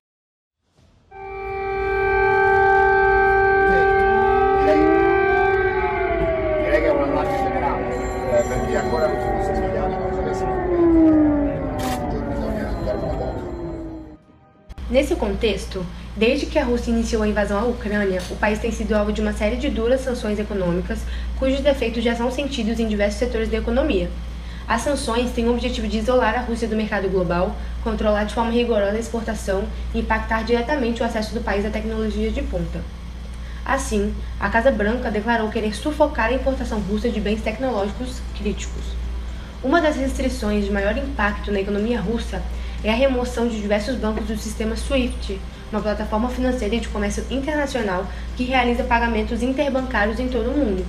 Contexto, 15.22 15.86
desde 16.16 16.46
que 16.46 16.58
a 16.58 16.64
Rússia 16.64 16.90
iniciou 16.90 17.22
a 17.22 17.28
invasão 17.28 17.56
à 17.56 17.62
Ucrânia, 17.62 18.20
o 18.28 18.34
país 18.34 18.58
tem 18.58 18.72
sido 18.72 18.92
alvo 18.92 19.12
de 19.12 19.20
uma 19.20 19.32
série 19.32 19.54
de 19.54 19.70
duras 19.70 20.00
sanções 20.00 20.36
econômicas, 20.36 20.98
cujos 21.38 21.60
defeitos 21.60 22.02
já 22.02 22.16
são 22.16 22.28
sentidos 22.28 22.80
em 22.80 22.88
diversos 22.88 23.20
setores 23.20 23.48
da 23.48 23.58
economia. 23.58 24.10
As 24.66 24.82
sanções 24.82 25.30
têm 25.30 25.46
o 25.46 25.52
objetivo 25.52 25.86
de 25.86 25.98
isolar 25.98 26.34
a 26.34 26.40
Rússia 26.40 26.66
do 26.66 26.74
mercado 26.74 27.08
global, 27.08 27.54
controlar 27.84 28.24
de 28.24 28.34
forma 28.34 28.50
rigorosa 28.50 28.96
a 28.96 28.98
exportação 28.98 29.62
e 29.94 30.00
impactar 30.00 30.42
diretamente 30.42 31.02
o 31.02 31.04
acesso 31.04 31.32
do 31.32 31.40
país 31.40 31.64
a 31.64 31.70
tecnologias 31.70 32.34
de 32.34 32.42
ponta. 32.42 32.80
Assim, 33.64 34.12
a 34.40 34.48
Casa 34.48 34.72
Branca 34.72 35.08
declarou 35.08 35.50
querer 35.50 35.72
sufocar 35.72 36.30
a 36.30 36.32
importação 36.32 36.80
russa 36.80 37.08
de 37.08 37.20
bens 37.20 37.42
tecnológicos 37.42 38.20
críticos. 38.36 38.82
Uma 39.62 39.80
das 39.80 39.94
restrições 39.94 40.64
de 40.64 40.72
maior 40.72 40.98
impacto 40.98 41.52
na 41.52 41.60
economia 41.60 42.00
russa 42.00 42.42
é 42.84 42.90
a 42.90 42.94
remoção 42.94 43.46
de 43.46 43.60
diversos 43.60 43.96
bancos 43.96 44.26
do 44.26 44.36
sistema 44.36 44.74
SWIFT, 44.76 45.40
uma 45.70 45.80
plataforma 45.80 46.28
financeira 46.28 46.78
de 46.78 46.88
comércio 46.88 47.24
internacional 47.30 48.06
que 48.36 48.44
realiza 48.44 48.84
pagamentos 48.84 49.42
interbancários 49.42 50.18
em 50.18 50.28
todo 50.28 50.50
o 50.50 50.56
mundo. 50.56 50.84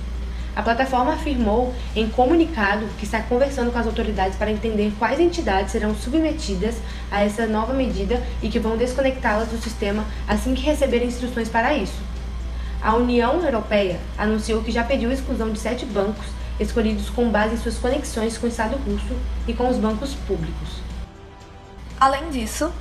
A 0.56 0.62
plataforma 0.62 1.14
afirmou 1.14 1.74
em 1.96 2.08
comunicado 2.08 2.86
que 2.98 3.04
está 3.04 3.20
conversando 3.22 3.72
com 3.72 3.78
as 3.78 3.86
autoridades 3.86 4.36
para 4.36 4.52
entender 4.52 4.92
quais 4.98 5.18
entidades 5.18 5.72
serão 5.72 5.94
submetidas 5.94 6.76
a 7.10 7.24
essa 7.24 7.46
nova 7.46 7.72
medida 7.72 8.22
e 8.40 8.48
que 8.48 8.60
vão 8.60 8.76
desconectá-las 8.76 9.48
do 9.48 9.58
sistema 9.58 10.04
assim 10.28 10.54
que 10.54 10.62
receberem 10.62 11.08
instruções 11.08 11.48
para 11.48 11.74
isso. 11.74 12.00
A 12.80 12.94
União 12.94 13.42
Europeia 13.42 13.98
anunciou 14.16 14.62
que 14.62 14.70
já 14.70 14.84
pediu 14.84 15.10
a 15.10 15.14
exclusão 15.14 15.50
de 15.50 15.58
sete 15.58 15.84
bancos 15.86 16.26
escolhidos 16.60 17.10
com 17.10 17.30
base 17.30 17.54
em 17.54 17.58
suas 17.58 17.78
conexões 17.78 18.38
com 18.38 18.46
o 18.46 18.48
Estado 18.48 18.76
russo 18.76 19.16
e 19.48 19.54
com 19.54 19.68
os 19.68 19.76
bancos 19.76 20.14
públicos. 20.14 20.83
Além 22.00 22.30
disso, 22.30 22.72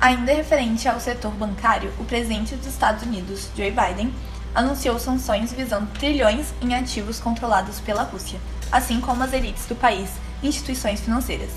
ainda 0.00 0.32
referente 0.32 0.88
ao 0.88 1.00
setor 1.00 1.32
bancário, 1.32 1.92
o 1.98 2.04
presidente 2.04 2.54
dos 2.54 2.66
Estados 2.66 3.02
Unidos, 3.02 3.48
Joe 3.56 3.70
Biden, 3.70 4.12
anunciou 4.54 4.98
sanções 4.98 5.52
visando 5.52 5.86
trilhões 5.98 6.52
em 6.60 6.74
ativos 6.74 7.20
controlados 7.20 7.80
pela 7.80 8.02
Rússia, 8.02 8.40
assim 8.70 9.00
como 9.00 9.22
as 9.22 9.32
elites 9.32 9.66
do 9.66 9.74
país 9.74 10.10
e 10.42 10.48
instituições 10.48 11.00
financeiras. 11.00 11.50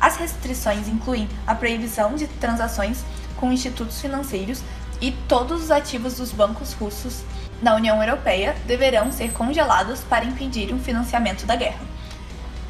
As 0.00 0.16
restrições 0.16 0.88
incluem 0.88 1.28
a 1.46 1.54
proibição 1.54 2.14
de 2.14 2.26
transações 2.26 3.04
com 3.36 3.52
institutos 3.52 4.00
financeiros 4.00 4.62
e 5.00 5.12
todos 5.28 5.64
os 5.64 5.70
ativos 5.70 6.16
dos 6.16 6.30
bancos 6.30 6.72
russos 6.74 7.22
da 7.62 7.74
União 7.74 8.02
Europeia 8.02 8.54
deverão 8.66 9.10
ser 9.10 9.32
congelados 9.32 10.00
para 10.00 10.24
impedir 10.24 10.72
o 10.72 10.78
financiamento 10.78 11.46
da 11.46 11.56
guerra. 11.56 11.80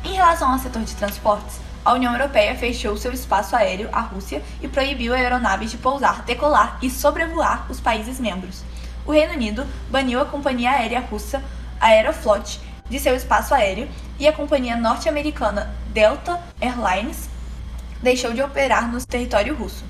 Em 0.05 0.12
relação 0.12 0.53
ao 0.53 0.59
setor 0.59 0.83
de 0.83 0.94
transportes, 0.94 1.59
a 1.84 1.92
União 1.92 2.12
Europeia 2.12 2.54
fechou 2.54 2.96
seu 2.96 3.12
espaço 3.12 3.54
aéreo 3.54 3.90
à 3.92 4.00
Rússia 4.00 4.42
e 4.62 4.66
proibiu 4.66 5.12
aeronaves 5.12 5.70
de 5.70 5.76
pousar, 5.76 6.22
decolar 6.22 6.78
e 6.80 6.88
sobrevoar 6.88 7.70
os 7.70 7.78
países 7.78 8.18
membros. 8.18 8.62
O 9.04 9.12
Reino 9.12 9.34
Unido 9.34 9.66
baniu 9.90 10.20
a 10.20 10.24
companhia 10.24 10.70
aérea 10.70 11.00
russa 11.00 11.44
Aeroflot 11.78 12.58
de 12.88 12.98
seu 12.98 13.14
espaço 13.14 13.52
aéreo 13.52 13.86
e 14.18 14.26
a 14.26 14.32
companhia 14.32 14.76
norte-americana 14.76 15.74
Delta 15.92 16.40
Airlines 16.58 17.28
deixou 18.02 18.32
de 18.32 18.40
operar 18.40 18.90
no 18.90 19.04
território 19.04 19.54
russo. 19.54 19.84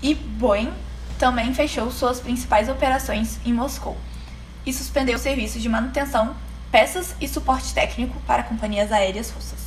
E 0.00 0.14
Boeing 0.14 0.72
também 1.18 1.52
fechou 1.52 1.90
suas 1.90 2.20
principais 2.20 2.68
operações 2.68 3.40
em 3.44 3.52
Moscou 3.52 3.96
e 4.64 4.72
suspendeu 4.72 5.18
serviços 5.18 5.60
de 5.60 5.68
manutenção, 5.68 6.36
peças 6.70 7.16
e 7.20 7.26
suporte 7.26 7.74
técnico 7.74 8.20
para 8.26 8.44
companhias 8.44 8.92
aéreas 8.92 9.30
russas 9.30 9.63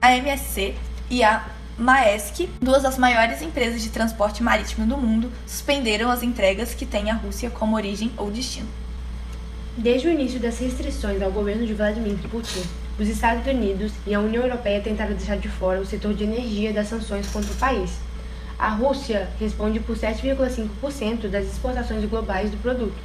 a 0.00 0.16
MSC 0.16 0.74
e 1.10 1.22
a 1.22 1.44
Maersk, 1.76 2.48
duas 2.60 2.82
das 2.82 2.96
maiores 2.96 3.42
empresas 3.42 3.82
de 3.82 3.90
transporte 3.90 4.42
marítimo 4.42 4.86
do 4.86 4.96
mundo, 4.96 5.30
suspenderam 5.46 6.10
as 6.10 6.22
entregas 6.22 6.72
que 6.72 6.86
têm 6.86 7.10
a 7.10 7.14
Rússia 7.14 7.50
como 7.50 7.76
origem 7.76 8.10
ou 8.16 8.30
destino. 8.30 8.68
Desde 9.76 10.08
o 10.08 10.10
início 10.10 10.40
das 10.40 10.58
restrições 10.58 11.20
ao 11.20 11.30
governo 11.30 11.66
de 11.66 11.74
Vladimir 11.74 12.16
Putin, 12.30 12.62
os 12.98 13.08
Estados 13.08 13.46
Unidos 13.46 13.92
e 14.06 14.14
a 14.14 14.20
União 14.20 14.42
Europeia 14.42 14.80
tentaram 14.80 15.14
deixar 15.14 15.36
de 15.36 15.48
fora 15.48 15.80
o 15.80 15.86
setor 15.86 16.14
de 16.14 16.24
energia 16.24 16.72
das 16.72 16.88
sanções 16.88 17.26
contra 17.28 17.52
o 17.52 17.56
país. 17.56 17.92
A 18.58 18.70
Rússia 18.70 19.28
responde 19.38 19.80
por 19.80 19.96
7,5% 19.96 21.28
das 21.28 21.46
exportações 21.46 22.04
globais 22.06 22.50
do 22.50 22.56
produto. 22.56 22.96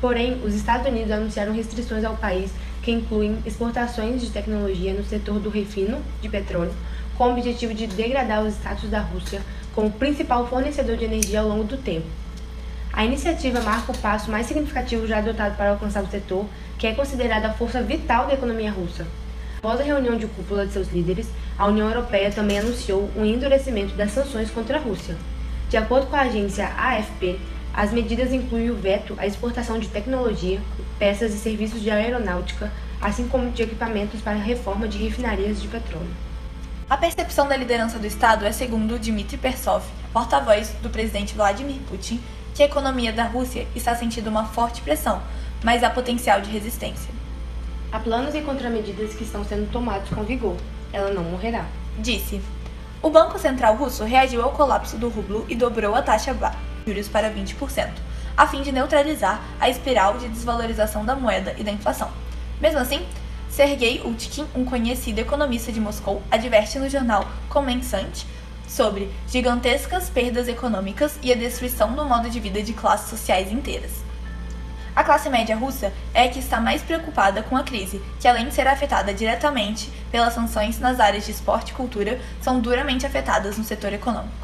Porém, 0.00 0.40
os 0.44 0.54
Estados 0.54 0.86
Unidos 0.86 1.12
anunciaram 1.12 1.52
restrições 1.52 2.04
ao 2.04 2.16
país 2.16 2.50
que 2.84 2.92
incluem 2.92 3.38
exportações 3.46 4.20
de 4.20 4.30
tecnologia 4.30 4.92
no 4.92 5.02
setor 5.02 5.40
do 5.40 5.48
refino 5.48 6.02
de 6.20 6.28
petróleo, 6.28 6.74
com 7.16 7.24
o 7.24 7.32
objetivo 7.32 7.72
de 7.72 7.86
degradar 7.86 8.44
o 8.44 8.48
status 8.48 8.90
da 8.90 9.00
Rússia 9.00 9.40
como 9.74 9.90
principal 9.90 10.46
fornecedor 10.46 10.96
de 10.96 11.06
energia 11.06 11.40
ao 11.40 11.48
longo 11.48 11.64
do 11.64 11.78
tempo. 11.78 12.06
A 12.92 13.04
iniciativa 13.04 13.60
marca 13.60 13.90
o 13.90 13.98
passo 13.98 14.30
mais 14.30 14.46
significativo 14.46 15.06
já 15.06 15.18
adotado 15.18 15.56
para 15.56 15.70
alcançar 15.70 16.04
o 16.04 16.10
setor, 16.10 16.44
que 16.78 16.86
é 16.86 16.94
considerado 16.94 17.46
a 17.46 17.52
força 17.52 17.82
vital 17.82 18.26
da 18.26 18.34
economia 18.34 18.70
russa. 18.70 19.06
Após 19.58 19.80
a 19.80 19.84
reunião 19.84 20.18
de 20.18 20.26
cúpula 20.26 20.66
de 20.66 20.74
seus 20.74 20.92
líderes, 20.92 21.28
a 21.58 21.66
União 21.66 21.88
Europeia 21.88 22.30
também 22.30 22.58
anunciou 22.58 23.10
um 23.16 23.24
endurecimento 23.24 23.94
das 23.94 24.10
sanções 24.10 24.50
contra 24.50 24.76
a 24.76 24.80
Rússia. 24.80 25.16
De 25.70 25.78
acordo 25.78 26.06
com 26.06 26.16
a 26.16 26.20
agência 26.20 26.68
AFP, 26.76 27.40
as 27.74 27.92
medidas 27.92 28.32
incluem 28.32 28.70
o 28.70 28.76
veto 28.76 29.14
à 29.18 29.26
exportação 29.26 29.80
de 29.80 29.88
tecnologia, 29.88 30.60
peças 30.96 31.34
e 31.34 31.38
serviços 31.38 31.82
de 31.82 31.90
aeronáutica, 31.90 32.72
assim 33.00 33.26
como 33.26 33.50
de 33.50 33.64
equipamentos 33.64 34.20
para 34.20 34.34
a 34.34 34.42
reforma 34.42 34.86
de 34.86 34.96
refinarias 34.96 35.60
de 35.60 35.66
petróleo. 35.66 36.14
A 36.88 36.96
percepção 36.96 37.48
da 37.48 37.56
liderança 37.56 37.98
do 37.98 38.06
Estado 38.06 38.46
é 38.46 38.52
segundo 38.52 38.96
Dmitry 38.96 39.38
Persov, 39.38 39.84
porta-voz 40.12 40.70
do 40.82 40.88
presidente 40.88 41.34
Vladimir 41.34 41.80
Putin, 41.88 42.20
que 42.54 42.62
a 42.62 42.66
economia 42.66 43.12
da 43.12 43.24
Rússia 43.24 43.66
está 43.74 43.96
sentindo 43.96 44.30
uma 44.30 44.44
forte 44.44 44.80
pressão, 44.80 45.20
mas 45.64 45.82
há 45.82 45.90
potencial 45.90 46.40
de 46.40 46.50
resistência. 46.50 47.12
Há 47.90 47.98
planos 47.98 48.36
e 48.36 48.40
contramedidas 48.40 49.14
que 49.14 49.24
estão 49.24 49.44
sendo 49.44 49.70
tomados 49.72 50.10
com 50.10 50.22
vigor. 50.22 50.56
Ela 50.92 51.10
não 51.10 51.24
morrerá. 51.24 51.64
Disse. 51.98 52.40
O 53.02 53.10
Banco 53.10 53.38
Central 53.38 53.76
Russo 53.76 54.04
reagiu 54.04 54.42
ao 54.42 54.52
colapso 54.52 54.96
do 54.96 55.08
rublo 55.08 55.44
e 55.48 55.56
dobrou 55.56 55.94
a 55.94 56.02
taxa 56.02 56.32
juros 56.86 57.08
para 57.08 57.30
20%, 57.30 57.90
a 58.36 58.46
fim 58.46 58.62
de 58.62 58.72
neutralizar 58.72 59.42
a 59.60 59.68
espiral 59.68 60.18
de 60.18 60.28
desvalorização 60.28 61.04
da 61.04 61.14
moeda 61.14 61.54
e 61.58 61.64
da 61.64 61.72
inflação. 61.72 62.10
Mesmo 62.60 62.78
assim, 62.78 63.06
Sergei 63.48 64.02
Utkin, 64.04 64.46
um 64.54 64.64
conhecido 64.64 65.20
economista 65.20 65.70
de 65.70 65.80
Moscou, 65.80 66.22
adverte 66.30 66.78
no 66.78 66.88
jornal 66.88 67.26
Kommersant 67.48 68.24
sobre 68.66 69.10
gigantescas 69.28 70.10
perdas 70.10 70.48
econômicas 70.48 71.18
e 71.22 71.32
a 71.32 71.36
destruição 71.36 71.94
do 71.94 72.04
modo 72.04 72.28
de 72.28 72.40
vida 72.40 72.62
de 72.62 72.72
classes 72.72 73.10
sociais 73.10 73.52
inteiras. 73.52 74.02
A 74.96 75.02
classe 75.02 75.28
média 75.28 75.56
russa 75.56 75.92
é 76.12 76.24
a 76.24 76.28
que 76.28 76.38
está 76.38 76.60
mais 76.60 76.80
preocupada 76.80 77.42
com 77.42 77.56
a 77.56 77.64
crise, 77.64 78.00
que 78.20 78.28
além 78.28 78.48
de 78.48 78.54
ser 78.54 78.66
afetada 78.68 79.12
diretamente 79.12 79.90
pelas 80.10 80.34
sanções 80.34 80.78
nas 80.78 81.00
áreas 81.00 81.24
de 81.24 81.32
esporte 81.32 81.70
e 81.70 81.74
cultura, 81.74 82.20
são 82.40 82.60
duramente 82.60 83.04
afetadas 83.04 83.58
no 83.58 83.64
setor 83.64 83.92
econômico. 83.92 84.43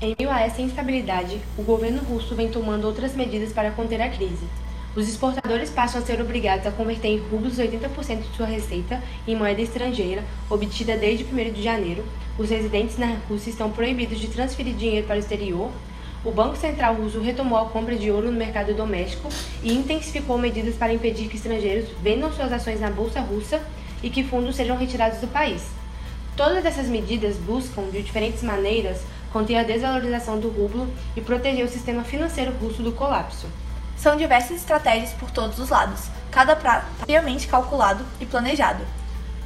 Em 0.00 0.14
meio 0.16 0.30
a 0.30 0.40
essa 0.42 0.62
instabilidade, 0.62 1.40
o 1.58 1.62
governo 1.64 2.00
russo 2.04 2.32
vem 2.36 2.48
tomando 2.48 2.86
outras 2.86 3.16
medidas 3.16 3.52
para 3.52 3.72
conter 3.72 4.00
a 4.00 4.08
crise. 4.08 4.46
Os 4.94 5.08
exportadores 5.08 5.70
passam 5.70 6.00
a 6.00 6.04
ser 6.04 6.20
obrigados 6.20 6.68
a 6.68 6.70
converter 6.70 7.08
em 7.08 7.18
rublos 7.18 7.58
80% 7.58 8.20
de 8.20 8.36
sua 8.36 8.46
receita 8.46 9.02
em 9.26 9.34
moeda 9.34 9.60
estrangeira, 9.60 10.22
obtida 10.48 10.96
desde 10.96 11.24
1 11.24 11.52
de 11.52 11.64
janeiro. 11.64 12.04
Os 12.38 12.48
residentes 12.48 12.96
na 12.96 13.16
Rússia 13.28 13.50
estão 13.50 13.72
proibidos 13.72 14.20
de 14.20 14.28
transferir 14.28 14.76
dinheiro 14.76 15.04
para 15.04 15.16
o 15.16 15.18
exterior. 15.18 15.68
O 16.24 16.30
Banco 16.30 16.56
Central 16.56 16.94
russo 16.94 17.20
retomou 17.20 17.58
a 17.58 17.68
compra 17.68 17.96
de 17.96 18.08
ouro 18.08 18.30
no 18.30 18.38
mercado 18.38 18.72
doméstico 18.74 19.28
e 19.64 19.72
intensificou 19.72 20.38
medidas 20.38 20.76
para 20.76 20.94
impedir 20.94 21.26
que 21.26 21.34
estrangeiros 21.34 21.88
vendam 22.00 22.32
suas 22.32 22.52
ações 22.52 22.80
na 22.80 22.88
bolsa 22.88 23.18
russa 23.18 23.60
e 24.00 24.10
que 24.10 24.22
fundos 24.22 24.54
sejam 24.54 24.76
retirados 24.76 25.18
do 25.18 25.26
país. 25.26 25.66
Todas 26.36 26.64
essas 26.64 26.86
medidas 26.86 27.34
buscam, 27.36 27.90
de 27.90 28.00
diferentes 28.00 28.44
maneiras, 28.44 29.00
conter 29.32 29.56
a 29.56 29.62
desvalorização 29.62 30.38
do 30.38 30.48
rublo 30.48 30.92
e 31.16 31.20
proteger 31.20 31.64
o 31.64 31.68
sistema 31.68 32.04
financeiro 32.04 32.52
russo 32.52 32.82
do 32.82 32.92
colapso. 32.92 33.46
São 33.96 34.16
diversas 34.16 34.58
estratégias 34.58 35.12
por 35.12 35.30
todos 35.30 35.58
os 35.58 35.70
lados, 35.70 36.02
cada 36.30 36.54
prazo 36.54 36.86
friamente 37.00 37.48
calculado 37.48 38.04
e 38.20 38.26
planejado. 38.26 38.84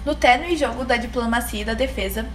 No 0.05 0.15
tênue 0.15 0.57
jogo 0.57 0.85
da 0.85 0.97
diplomacia 0.97 1.63
e 1.63 1.65
da 1.65 1.75
defesa, 1.75 2.27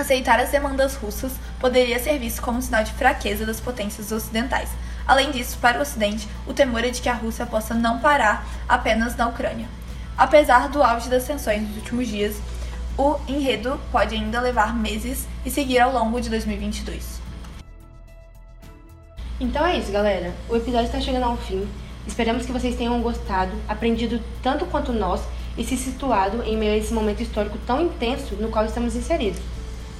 aceitar 0.00 0.40
as 0.40 0.50
demandas 0.50 0.96
russas 0.96 1.32
poderia 1.60 1.98
ser 1.98 2.18
visto 2.18 2.42
como 2.42 2.58
um 2.58 2.62
sinal 2.62 2.84
de 2.84 2.92
fraqueza 2.92 3.46
das 3.46 3.60
potências 3.60 4.10
ocidentais. 4.10 4.68
Além 5.06 5.30
disso, 5.30 5.58
para 5.60 5.78
o 5.78 5.82
Ocidente, 5.82 6.28
o 6.46 6.52
temor 6.52 6.84
é 6.84 6.90
de 6.90 7.00
que 7.00 7.08
a 7.08 7.14
Rússia 7.14 7.46
possa 7.46 7.74
não 7.74 7.98
parar 7.98 8.46
apenas 8.68 9.16
na 9.16 9.28
Ucrânia. 9.28 9.68
Apesar 10.16 10.68
do 10.68 10.82
auge 10.82 11.08
das 11.08 11.24
tensões 11.24 11.62
nos 11.62 11.76
últimos 11.76 12.08
dias, 12.08 12.36
o 12.96 13.16
enredo 13.28 13.78
pode 13.90 14.14
ainda 14.14 14.40
levar 14.40 14.74
meses 14.74 15.26
e 15.44 15.50
seguir 15.50 15.80
ao 15.80 15.92
longo 15.92 16.20
de 16.20 16.30
2022. 16.30 17.20
Então 19.40 19.66
é 19.66 19.78
isso, 19.78 19.90
galera. 19.90 20.32
O 20.48 20.56
episódio 20.56 20.86
está 20.86 21.00
chegando 21.00 21.24
ao 21.24 21.36
fim. 21.36 21.66
Esperamos 22.06 22.46
que 22.46 22.52
vocês 22.52 22.76
tenham 22.76 23.00
gostado, 23.00 23.52
aprendido 23.68 24.20
tanto 24.42 24.64
quanto 24.66 24.92
nós 24.92 25.22
e 25.56 25.64
se 25.64 25.76
situado 25.76 26.42
em 26.42 26.56
meio 26.56 26.72
a 26.72 26.76
esse 26.76 26.92
momento 26.92 27.22
histórico 27.22 27.58
tão 27.66 27.80
intenso 27.80 28.36
no 28.36 28.48
qual 28.48 28.64
estamos 28.64 28.94
inseridos. 28.94 29.40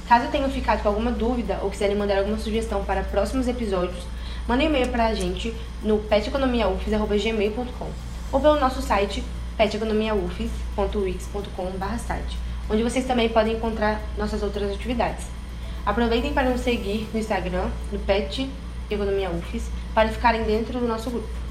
Caso 0.07 0.29
tenham 0.29 0.49
ficado 0.49 0.83
com 0.83 0.89
alguma 0.89 1.11
dúvida 1.11 1.59
ou 1.63 1.69
quiserem 1.69 1.97
mandar 1.97 2.19
alguma 2.19 2.37
sugestão 2.37 2.85
para 2.85 3.03
próximos 3.03 3.47
episódios, 3.47 4.05
mandem 4.47 4.67
um 4.67 4.69
e-mail 4.69 4.89
para 4.89 5.07
a 5.07 5.15
gente 5.15 5.53
no 5.81 5.97
peteconomiaufis.gmail.com 5.97 7.89
ou 8.31 8.39
pelo 8.39 8.59
nosso 8.59 8.81
site 8.81 9.23
peteconomiaufis.wix.com.br 9.57 11.97
site, 11.97 12.44
onde 12.69 12.83
vocês 12.83 13.05
também 13.05 13.29
podem 13.29 13.55
encontrar 13.55 14.01
nossas 14.17 14.41
outras 14.41 14.71
atividades. 14.71 15.25
Aproveitem 15.85 16.33
para 16.33 16.49
nos 16.49 16.61
seguir 16.61 17.07
no 17.13 17.19
Instagram, 17.19 17.69
no 17.91 17.99
pet 17.99 18.49
Economia 18.89 19.29
UFES, 19.29 19.69
para 19.93 20.09
ficarem 20.09 20.43
dentro 20.43 20.79
do 20.79 20.87
nosso 20.87 21.09
grupo. 21.09 21.44